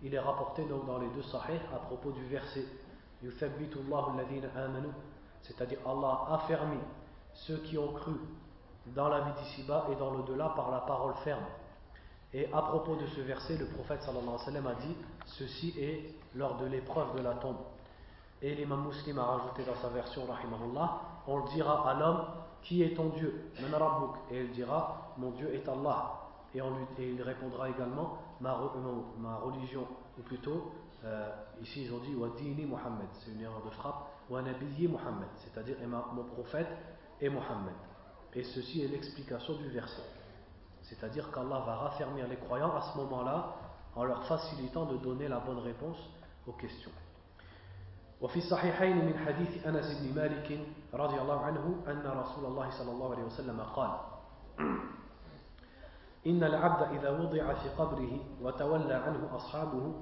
il 0.01 0.13
est 0.13 0.19
rapporté 0.19 0.65
donc 0.65 0.85
dans 0.87 0.97
les 0.97 1.09
deux 1.09 1.21
sahih 1.23 1.59
à 1.73 1.77
propos 1.77 2.11
du 2.11 2.25
verset 2.25 2.65
c'est-à-dire 5.41 5.79
Allah 5.85 6.25
a 6.27 6.35
affermi 6.35 6.77
ceux 7.33 7.57
qui 7.57 7.77
ont 7.77 7.93
cru 7.93 8.13
dans 8.87 9.09
la 9.09 9.21
vie 9.21 9.31
d'ici-bas 9.43 9.87
et 9.91 9.95
dans 9.95 10.11
l'au-delà 10.11 10.49
par 10.55 10.71
la 10.71 10.79
parole 10.79 11.13
ferme. 11.23 11.45
Et 12.33 12.51
à 12.51 12.61
propos 12.61 12.95
de 12.95 13.07
ce 13.07 13.21
verset, 13.21 13.57
le 13.57 13.65
prophète 13.67 14.01
sallallahu 14.01 14.27
alayhi 14.27 14.37
wa 14.37 14.45
sallam 14.45 14.67
a 14.67 14.75
dit 14.75 14.95
Ceci 15.25 15.73
est 15.79 16.13
lors 16.35 16.57
de 16.57 16.65
l'épreuve 16.65 17.15
de 17.17 17.21
la 17.21 17.33
tombe. 17.35 17.57
Et 18.42 18.54
l'imam 18.54 18.86
muslim 18.86 19.18
a 19.18 19.24
rajouté 19.24 19.64
dans 19.64 19.74
sa 19.76 19.88
version, 19.88 20.24
rahimahullah, 20.26 21.00
on 21.26 21.40
dira 21.46 21.88
à 21.88 21.94
l'homme 21.94 22.24
Qui 22.62 22.82
est 22.82 22.94
ton 22.94 23.10
Dieu? 23.10 23.52
Et 24.30 24.40
il 24.40 24.50
dira 24.50 25.12
Mon 25.18 25.30
Dieu 25.30 25.54
est 25.54 25.68
Allah. 25.68 26.20
Et, 26.54 26.60
on 26.62 26.70
lui, 26.70 26.84
il 26.98 27.22
répondra 27.22 27.68
également 27.68 28.18
ma, 28.40 28.54
religion, 28.54 29.86
ou 30.18 30.22
plutôt, 30.22 30.72
euh, 31.04 31.30
ici 31.62 31.84
ils 31.84 31.92
ont 31.94 31.98
dit 31.98 32.14
Wadini 32.14 32.66
Muhammad, 32.66 33.06
c'est 33.20 33.30
une 33.30 33.40
erreur 33.40 33.62
de 33.64 33.70
frappe, 33.70 34.08
Wanabiyi 34.28 34.88
Muhammad, 34.88 35.28
c'est-à-dire 35.36 35.76
mon 35.86 36.24
prophète 36.24 36.68
et 37.20 37.28
Muhammad. 37.28 37.74
Et 38.34 38.42
ceci 38.42 38.82
est 38.82 38.88
l'explication 38.88 39.54
du 39.54 39.68
verset. 39.68 40.02
C'est-à-dire 40.82 41.30
qu'Allah 41.30 41.62
va 41.66 41.76
raffermir 41.76 42.26
les 42.26 42.36
croyants 42.36 42.74
à 42.74 42.80
ce 42.80 42.96
moment-là 42.98 43.54
en 43.94 44.04
leur 44.04 44.24
facilitant 44.26 44.86
de 44.86 44.96
donner 44.96 45.28
la 45.28 45.38
bonne 45.38 45.58
réponse 45.58 45.98
aux 46.46 46.52
questions. 46.52 46.90
وفي 48.20 48.36
الصحيحين 48.36 49.04
من 49.06 49.18
حديث 49.18 49.66
أنس 49.66 50.00
بن 50.02 50.20
مالك 50.20 50.60
رضي 50.94 51.20
الله 51.20 51.40
عنه 51.40 51.82
أن 51.88 52.02
رسول 52.18 52.44
الله 52.44 52.70
صلى 52.70 52.90
الله 52.92 53.14
عليه 53.14 53.24
وسلم 53.24 53.60
قال 53.60 53.90
إن 56.26 56.44
العبد 56.44 56.96
إذا 56.98 57.10
وضع 57.10 57.54
في 57.54 57.68
قبره 57.68 58.18
وتولى 58.42 58.94
عنه 58.94 59.36
أصحابه 59.36 59.94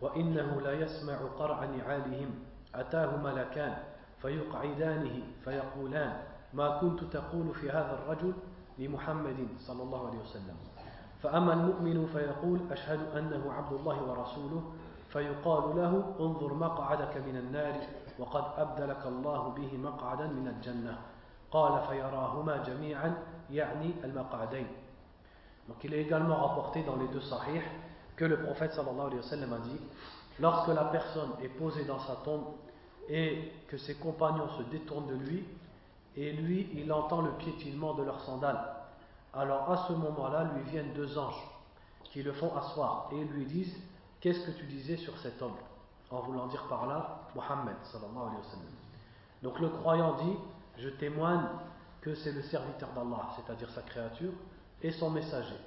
وإنه 0.00 0.60
لا 0.60 0.72
يسمع 0.72 1.16
قرع 1.38 1.64
نعالهم 1.64 2.30
أتاه 2.74 3.16
ملكان 3.16 3.76
فيقعدانه 4.22 5.22
فيقولان 5.44 6.22
ما 6.54 6.78
كنت 6.80 7.04
تقول 7.04 7.54
في 7.54 7.70
هذا 7.70 7.98
الرجل 8.02 8.34
لمحمد 8.78 9.48
صلى 9.58 9.82
الله 9.82 10.06
عليه 10.08 10.18
وسلم؟ 10.18 10.56
فأما 11.22 11.52
المؤمن 11.52 12.06
فيقول 12.06 12.60
أشهد 12.72 13.16
أنه 13.16 13.52
عبد 13.52 13.72
الله 13.72 14.02
ورسوله 14.02 14.72
فيقال 15.11 15.75
له 15.75 16.15
انظر 16.19 16.53
مقعدك 16.53 17.17
من 17.17 17.35
النار 17.37 17.75
وقد 18.19 18.43
أبدلك 18.57 19.05
الله 19.05 19.49
به 19.49 19.77
مقعدا 19.77 20.27
من 20.27 20.47
الجنة 20.47 20.97
قال 21.51 21.81
فيراهما 21.87 22.57
جميعا 22.57 23.17
يعني 23.51 23.91
المقعدين 24.03 24.67
Donc 25.69 25.83
il 25.83 25.93
est 25.93 26.01
également 26.01 26.35
rapporté 26.47 26.83
dans 26.83 26.95
les 26.95 27.07
deux 27.07 27.21
sahih 27.21 27.61
que 28.15 28.25
le 28.25 28.37
prophète 28.41 28.73
sallallahu 28.73 29.07
alayhi 29.07 29.17
wa 29.17 29.23
sallam 29.23 29.53
a 29.53 29.59
dit 29.59 29.79
lorsque 30.39 30.69
la 30.69 30.85
personne 30.85 31.31
est 31.41 31.49
posée 31.49 31.83
dans 31.83 31.99
sa 31.99 32.15
tombe 32.23 32.45
et 33.09 33.51
que 33.67 33.77
ses 33.77 33.95
compagnons 33.95 34.49
se 34.57 34.63
détournent 34.63 35.07
de 35.07 35.15
lui 35.15 35.45
et 36.15 36.31
lui 36.33 36.69
il 36.73 36.91
entend 36.91 37.21
le 37.21 37.31
piétinement 37.31 37.93
de 37.95 38.03
leurs 38.03 38.21
sandales 38.21 38.75
alors 39.33 39.69
à 39.71 39.87
ce 39.87 39.93
moment-là 39.93 40.51
lui 40.55 40.63
viennent 40.71 40.93
deux 40.93 41.17
anges 41.17 41.47
qui 42.05 42.23
le 42.23 42.31
font 42.33 42.55
asseoir 42.55 43.09
et 43.11 43.23
lui 43.25 43.45
disent 43.45 43.75
qu'est-ce 44.21 44.45
que 44.45 44.51
tu 44.51 44.65
disais 44.65 44.97
sur 44.97 45.17
cet 45.17 45.41
homme 45.41 45.57
en 46.09 46.21
voulant 46.21 46.47
dire 46.47 46.65
par 46.67 46.87
là 46.87 47.21
Mohammed 47.35 47.75
sallallahu 47.83 48.27
alayhi 48.27 48.37
wa 48.37 48.43
sallam 48.43 48.65
donc 49.43 49.59
le 49.59 49.69
croyant 49.69 50.15
dit 50.15 50.37
je 50.77 50.89
témoigne 50.89 51.47
que 52.01 52.15
c'est 52.15 52.31
le 52.31 52.41
serviteur 52.41 52.89
d'Allah 52.93 53.29
c'est-à-dire 53.35 53.69
sa 53.69 53.81
créature 53.81 54.33
et 54.81 54.91
son 54.91 55.09
messager. 55.09 55.57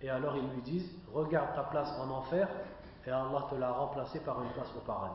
Et 0.00 0.10
alors 0.10 0.36
ils 0.36 0.48
lui 0.50 0.62
disent 0.62 0.90
Regarde 1.12 1.54
ta 1.54 1.62
place 1.64 1.92
en 1.98 2.10
enfer, 2.10 2.48
et 3.06 3.10
Allah 3.10 3.46
te 3.50 3.54
l'a 3.54 3.70
remplacé 3.70 4.20
par 4.20 4.42
une 4.42 4.50
place 4.50 4.70
au 4.76 4.80
paradis. 4.80 5.14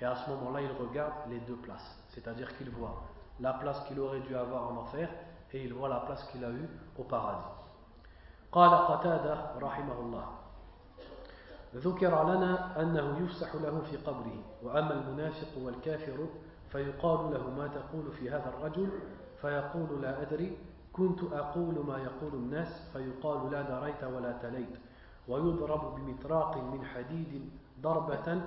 Et 0.00 0.04
à 0.04 0.14
ce 0.14 0.30
moment-là, 0.30 0.60
il 0.60 0.70
regarde 0.72 1.12
les 1.28 1.40
deux 1.40 1.56
places, 1.56 1.98
c'est-à-dire 2.10 2.56
qu'il 2.56 2.70
voit 2.70 3.02
la 3.40 3.54
place 3.54 3.80
qu'il 3.86 3.98
aurait 4.00 4.20
dû 4.20 4.36
avoir 4.36 4.70
en 4.72 4.76
enfer, 4.78 5.08
et 5.52 5.64
il 5.64 5.72
voit 5.72 5.88
la 5.88 6.00
place 6.00 6.22
qu'il 6.30 6.44
a 6.44 6.50
eue 6.50 6.68
au 6.98 7.04
paradis. 7.04 7.54
قال 8.52 8.70
قتادة 8.70 9.60
رحمه 9.60 9.98
الله 10.00 10.26
ذكر 11.75 12.23
لنا 12.23 12.81
أنه 12.81 13.19
يفسح 13.25 13.55
له 13.55 13.81
في 13.81 13.97
قبره 13.97 14.43
وأما 14.63 14.93
المنافق 14.93 15.57
والكافر 15.57 16.27
فيقال 16.69 17.33
له 17.33 17.49
ما 17.49 17.67
تقول 17.67 18.11
في 18.11 18.29
هذا 18.29 18.49
الرجل؟ 18.49 18.89
فيقول 19.41 20.01
لا 20.01 20.21
أدري. 20.21 20.57
كنت 20.93 21.23
أقول 21.23 21.85
ما 21.87 21.97
يقول 21.97 22.33
الناس 22.33 22.89
فيقال 22.93 23.51
لا 23.51 23.61
دريت 23.61 24.03
ولا 24.03 24.31
تليت. 24.31 24.77
ويضرب 25.27 25.95
بمطراق 25.95 26.57
من 26.57 26.85
حديد 26.85 27.49
ضربة 27.81 28.41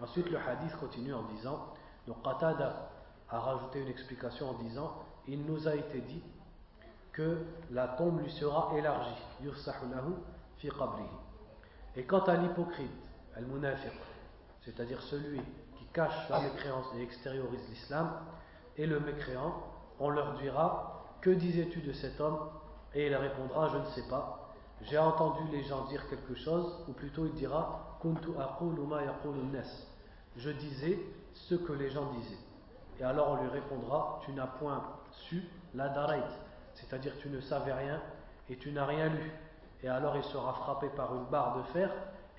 Ensuite, 0.00 0.30
le 0.30 0.36
hadith 0.36 0.76
continue 0.78 1.14
en 1.14 1.22
disant 1.22 1.72
donc 2.06 2.22
Qatada 2.22 2.90
a 3.30 3.38
rajouté 3.40 3.80
une 3.80 3.88
explication 3.88 4.50
en 4.50 4.62
disant 4.62 4.92
Il 5.26 5.46
nous 5.46 5.66
a 5.66 5.74
été 5.74 6.02
dit 6.02 6.22
que 7.14 7.38
la 7.70 7.88
tombe 7.88 8.20
lui 8.20 8.30
sera 8.30 8.72
élargie. 8.76 9.22
fi 10.58 10.68
Et 11.96 12.04
quant 12.04 12.24
à 12.24 12.34
l'hypocrite, 12.34 12.90
al-munafiq, 13.36 13.92
c'est-à-dire 14.62 15.00
celui 15.00 15.40
qui 15.78 15.86
cache 15.92 16.28
la 16.28 16.40
mécréance 16.40 16.86
et 16.96 17.02
extériorise 17.02 17.68
l'islam, 17.70 18.10
et 18.76 18.86
le 18.86 19.00
mécréant, 19.00 19.62
on 20.00 20.10
leur 20.10 20.34
dira 20.34 21.04
Que 21.20 21.30
disais-tu 21.30 21.80
de 21.80 21.92
cet 21.92 22.20
homme? 22.20 22.38
Et 22.94 23.06
il 23.06 23.14
répondra 23.14 23.68
Je 23.68 23.78
ne 23.78 23.86
sais 23.86 24.08
pas. 24.08 24.50
J'ai 24.82 24.98
entendu 24.98 25.42
les 25.52 25.62
gens 25.62 25.84
dire 25.86 26.08
quelque 26.08 26.34
chose, 26.34 26.84
ou 26.88 26.92
plutôt 26.92 27.26
il 27.26 27.32
dira 27.34 27.96
Kuntu 28.02 28.30
Je 30.36 30.50
disais 30.50 30.98
ce 31.32 31.54
que 31.54 31.72
les 31.72 31.90
gens 31.90 32.12
disaient. 32.12 32.38
Et 32.98 33.04
alors 33.04 33.30
on 33.30 33.42
lui 33.42 33.48
répondra 33.48 34.20
Tu 34.24 34.32
n'as 34.32 34.46
point 34.46 34.82
su 35.12 35.48
la 35.74 35.88
darait, 35.88 36.22
c'est-à-dire 36.74 37.12
tu 37.20 37.28
ne 37.28 37.40
savais 37.40 37.72
rien 37.72 38.00
et 38.48 38.56
tu 38.56 38.72
n'as 38.72 38.86
rien 38.86 39.08
lu. 39.08 39.32
Et 39.82 39.88
alors 39.88 40.16
il 40.16 40.24
sera 40.24 40.52
frappé 40.54 40.88
par 40.96 41.14
une 41.14 41.24
barre 41.24 41.58
de 41.58 41.62
fer 41.72 41.90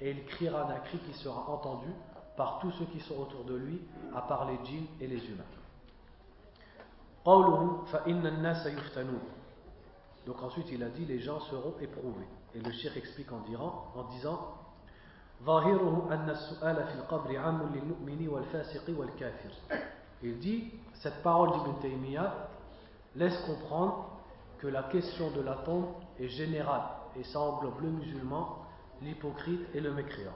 et 0.02 0.12
il 0.12 0.26
criera 0.26 0.65
d'un 0.65 0.80
cri 0.80 0.98
qui 1.00 1.13
sera 1.13 1.50
entendu 1.50 1.88
par 2.36 2.60
tous 2.60 2.71
ceux 2.71 2.86
qui 2.86 3.00
sont 3.00 3.17
autour 3.17 3.45
de 3.45 3.56
lui, 3.56 3.82
à 4.13 4.21
part 4.21 4.45
les 4.45 4.60
djinns 4.65 4.88
et 5.00 5.08
les 5.08 5.26
humains. 5.30 5.43
Donc 10.26 10.43
ensuite 10.43 10.67
il 10.71 10.84
a 10.84 10.89
dit 10.89 11.06
les 11.06 11.19
gens 11.19 11.39
seront 11.41 11.76
éprouvés. 11.80 12.28
Et 12.54 12.60
le 12.60 12.71
shir 12.71 12.95
explique 12.98 13.32
en, 13.32 13.39
disant, 13.39 13.91
en 13.95 14.04
disant 14.04 14.39
il 20.24 20.39
dit, 20.39 20.71
cette 20.93 21.21
parole 21.21 21.52
d'Ibn 21.52 21.80
Taymiyyah 21.82 22.34
laisse 23.15 23.38
comprendre 23.45 24.10
que 24.59 24.66
la 24.66 24.85
question 24.85 25.30
de 25.30 25.40
la 25.40 25.54
tombe 25.56 25.87
est 26.18 26.28
générale 26.28 26.83
et 27.16 27.24
ça 27.24 27.40
englobe 27.40 27.80
le 27.80 27.90
musulman, 27.90 28.64
l'hypocrite 29.02 29.62
et 29.74 29.80
le 29.80 29.92
mécréant. 29.92 30.35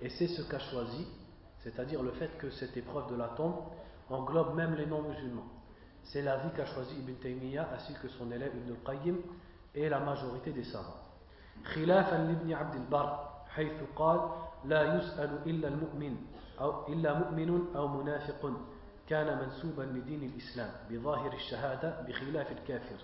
Et 0.00 0.08
c'est 0.10 0.26
ce 0.26 0.42
qu'a 0.42 0.58
choisi, 0.58 1.06
c'est-à-dire 1.60 2.02
le 2.02 2.10
fait 2.12 2.36
que 2.38 2.50
cette 2.50 2.76
épreuve 2.76 3.10
de 3.10 3.16
la 3.16 3.28
tombe 3.28 3.56
englobe 4.10 4.54
même 4.54 4.74
les 4.74 4.86
non-musulmans. 4.86 5.46
C'est 6.02 6.20
l'avis 6.20 6.50
qu'a 6.54 6.66
choisi 6.66 6.94
Ibn 6.98 7.14
Taymiyyah 7.14 7.68
ainsi 7.74 7.94
que 7.94 8.08
son 8.08 8.30
élève 8.30 8.52
Ibn 8.54 8.72
al-Qayyim 8.72 9.16
et 9.74 9.88
la 9.88 10.00
majorité 10.00 10.52
des 10.52 10.64
savants. 10.64 11.00
خلافا 11.64 12.16
لابن 12.16 12.52
عبد 12.52 12.74
البر 12.74 13.28
حيث 13.48 13.72
قال 13.96 14.20
لا 14.64 14.96
يسأل 14.98 15.38
إلا 15.46 15.68
المؤمن 15.68 16.16
أو 16.60 16.88
إلا 16.88 17.18
مؤمن 17.18 17.74
أو 17.76 17.88
منافق 17.88 18.52
كان 19.08 19.38
منسوبا 19.38 19.82
لدين 19.82 20.22
الإسلام 20.22 20.70
بظاهر 20.90 21.32
الشهادة 21.32 22.00
بخلاف 22.00 22.52
الكافر 22.52 22.96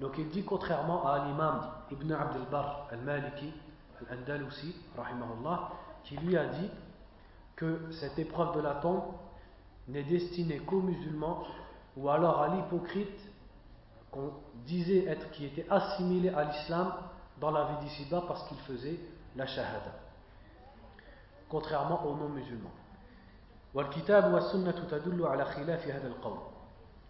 Donc 0.00 0.18
il 0.18 0.28
dit 0.30 0.44
contrairement 0.44 1.06
à 1.06 1.24
l'imam 1.26 1.70
Ibn 1.92 2.12
Abd 2.12 2.36
al-Barr 2.36 2.88
al-Maliki 2.90 3.52
al-Andalusi 4.10 4.74
rahimahullah 4.98 5.70
qui 6.02 6.16
lui 6.16 6.36
a 6.36 6.46
dit 6.46 6.68
que 7.56 7.90
cette 7.92 8.18
épreuve 8.18 8.56
de 8.56 8.60
la 8.60 8.74
tombe 8.74 9.04
n'est 9.86 10.02
destinée 10.02 10.58
qu'aux 10.58 10.80
musulmans 10.82 11.44
ou 11.96 12.08
alors 12.08 12.42
à 12.42 12.48
l'hypocrite 12.48 13.20
qu'on 14.10 14.32
disait 14.66 15.04
être 15.06 15.30
qui 15.30 15.44
était 15.46 15.66
assimilé 15.70 16.30
à 16.30 16.44
l'islam 16.44 16.92
dans 17.40 17.52
la 17.52 17.64
vie 17.64 17.84
d'ici-bas 17.86 18.24
parce 18.26 18.46
qu'il 18.48 18.58
faisait 18.58 18.98
la 19.36 19.46
shahada 19.46 19.92
Contrairement 21.49 22.05
aux 22.05 22.15
non-musulmans 22.15 22.71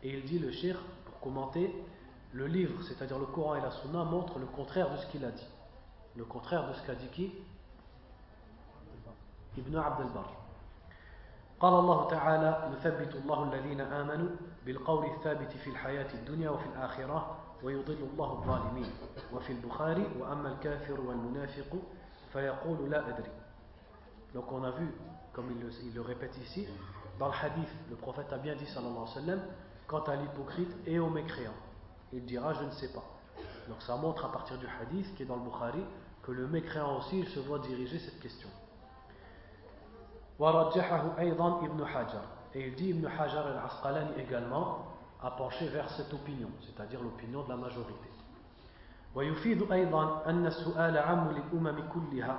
et 0.02 0.10
il 0.10 0.24
dit 0.26 0.40
le 0.40 0.52
shir 0.52 0.78
pour 1.06 1.20
commenter 1.20 1.74
le 2.34 2.48
livre 2.48 2.82
c'est-à-dire 2.84 3.20
le 3.20 3.26
Coran 3.26 3.56
et 3.56 3.62
la 3.62 3.72
Sunna 3.72 4.04
montrent 4.04 4.40
le 4.40 4.46
contraire 4.46 4.90
de 4.92 4.98
ce 4.98 5.06
qu'il 5.08 5.24
a 5.26 5.32
dit 5.32 5.48
le 6.16 6.26
contraire 6.26 6.68
de 6.68 6.74
ce 6.74 6.82
qu'a 6.86 6.96
dit 6.96 7.08
qui 7.08 7.32
Ibn 9.58 9.76
Abd 9.76 10.02
al-Barr 10.02 10.36
قال 11.60 11.74
الله 11.74 12.08
تعالى 12.10 12.72
يثبت 12.74 13.16
الله 13.16 13.44
الذين 13.54 13.82
آمنوا 13.82 14.30
بالقول 14.66 15.06
الثابت 15.06 15.52
في 15.52 15.70
الحياة 15.70 16.14
الدنيا 16.14 16.50
وفي 16.50 16.66
الآخرة 16.66 17.38
ويضل 17.64 17.98
الله 18.14 18.32
الظالمين 18.34 18.92
وفي 19.34 19.52
البخاري 19.54 20.08
وأما 20.20 20.52
الكافر 20.52 21.02
والمنافق 21.02 21.76
فيقول 22.34 22.90
لا 22.90 23.10
أدري 23.10 23.32
Donc 24.35 24.51
on 24.53 24.63
a 24.65 24.71
vu, 24.73 24.93
comme 25.33 25.51
il 25.51 25.61
le, 25.61 25.71
il 25.85 25.95
le, 25.95 26.01
répète 26.01 26.37
ici, 26.39 26.67
dans 27.19 27.29
le 27.29 27.35
hadith, 27.35 27.69
le 27.91 27.97
prophète 27.97 28.33
a 28.33 28.39
bien 28.39 28.55
dit, 28.57 28.67
sallallahu 28.67 28.93
alayhi 28.97 29.09
wa 29.09 29.21
sallam, 29.21 29.41
quant 29.87 30.03
à 30.03 30.17
l'hypocrite 30.17 30.75
et 30.87 30.99
au 30.99 31.09
mécréant. 31.09 31.55
Il 32.13 32.25
dira, 32.25 32.53
je 32.55 32.65
ne 32.65 32.71
sais 32.71 32.93
pas. 32.93 33.05
Donc 33.69 33.81
ça 33.83 33.97
montre 33.97 34.25
à 34.25 34.33
partir 34.33 34.59
du 34.59 34.67
hadith, 34.67 35.15
qui 35.15 35.23
est 35.23 35.27
dans 35.27 35.37
le 35.37 35.43
Bukhari, 35.43 35.85
que 36.23 36.33
le 36.33 36.47
mécréant 36.47 36.99
aussi, 36.99 37.21
il 37.21 37.29
se 37.29 37.41
voit 37.41 37.59
diriger 37.59 37.99
cette 37.99 38.21
question. 38.21 38.49
Et 42.55 42.69
il 42.69 42.75
dit 42.75 42.89
Ibn 42.91 43.07
Hajar 43.07 43.47
al-Asqalani 43.47 44.21
également 44.21 44.87
a 45.23 45.31
penché 45.31 45.69
vers 45.69 45.89
cette 45.91 46.13
opinion, 46.13 46.49
c'est-à-dire 46.61 47.01
l'opinion 47.03 47.45
de 47.45 47.49
la 47.49 47.57
majorité. 47.57 48.09
ويفيد 49.15 49.73
أيضا 49.73 50.23
أن 50.27 50.47
السؤال 50.47 50.99
عام 50.99 51.31
للأمم 51.31 51.89
كلها 51.89 52.39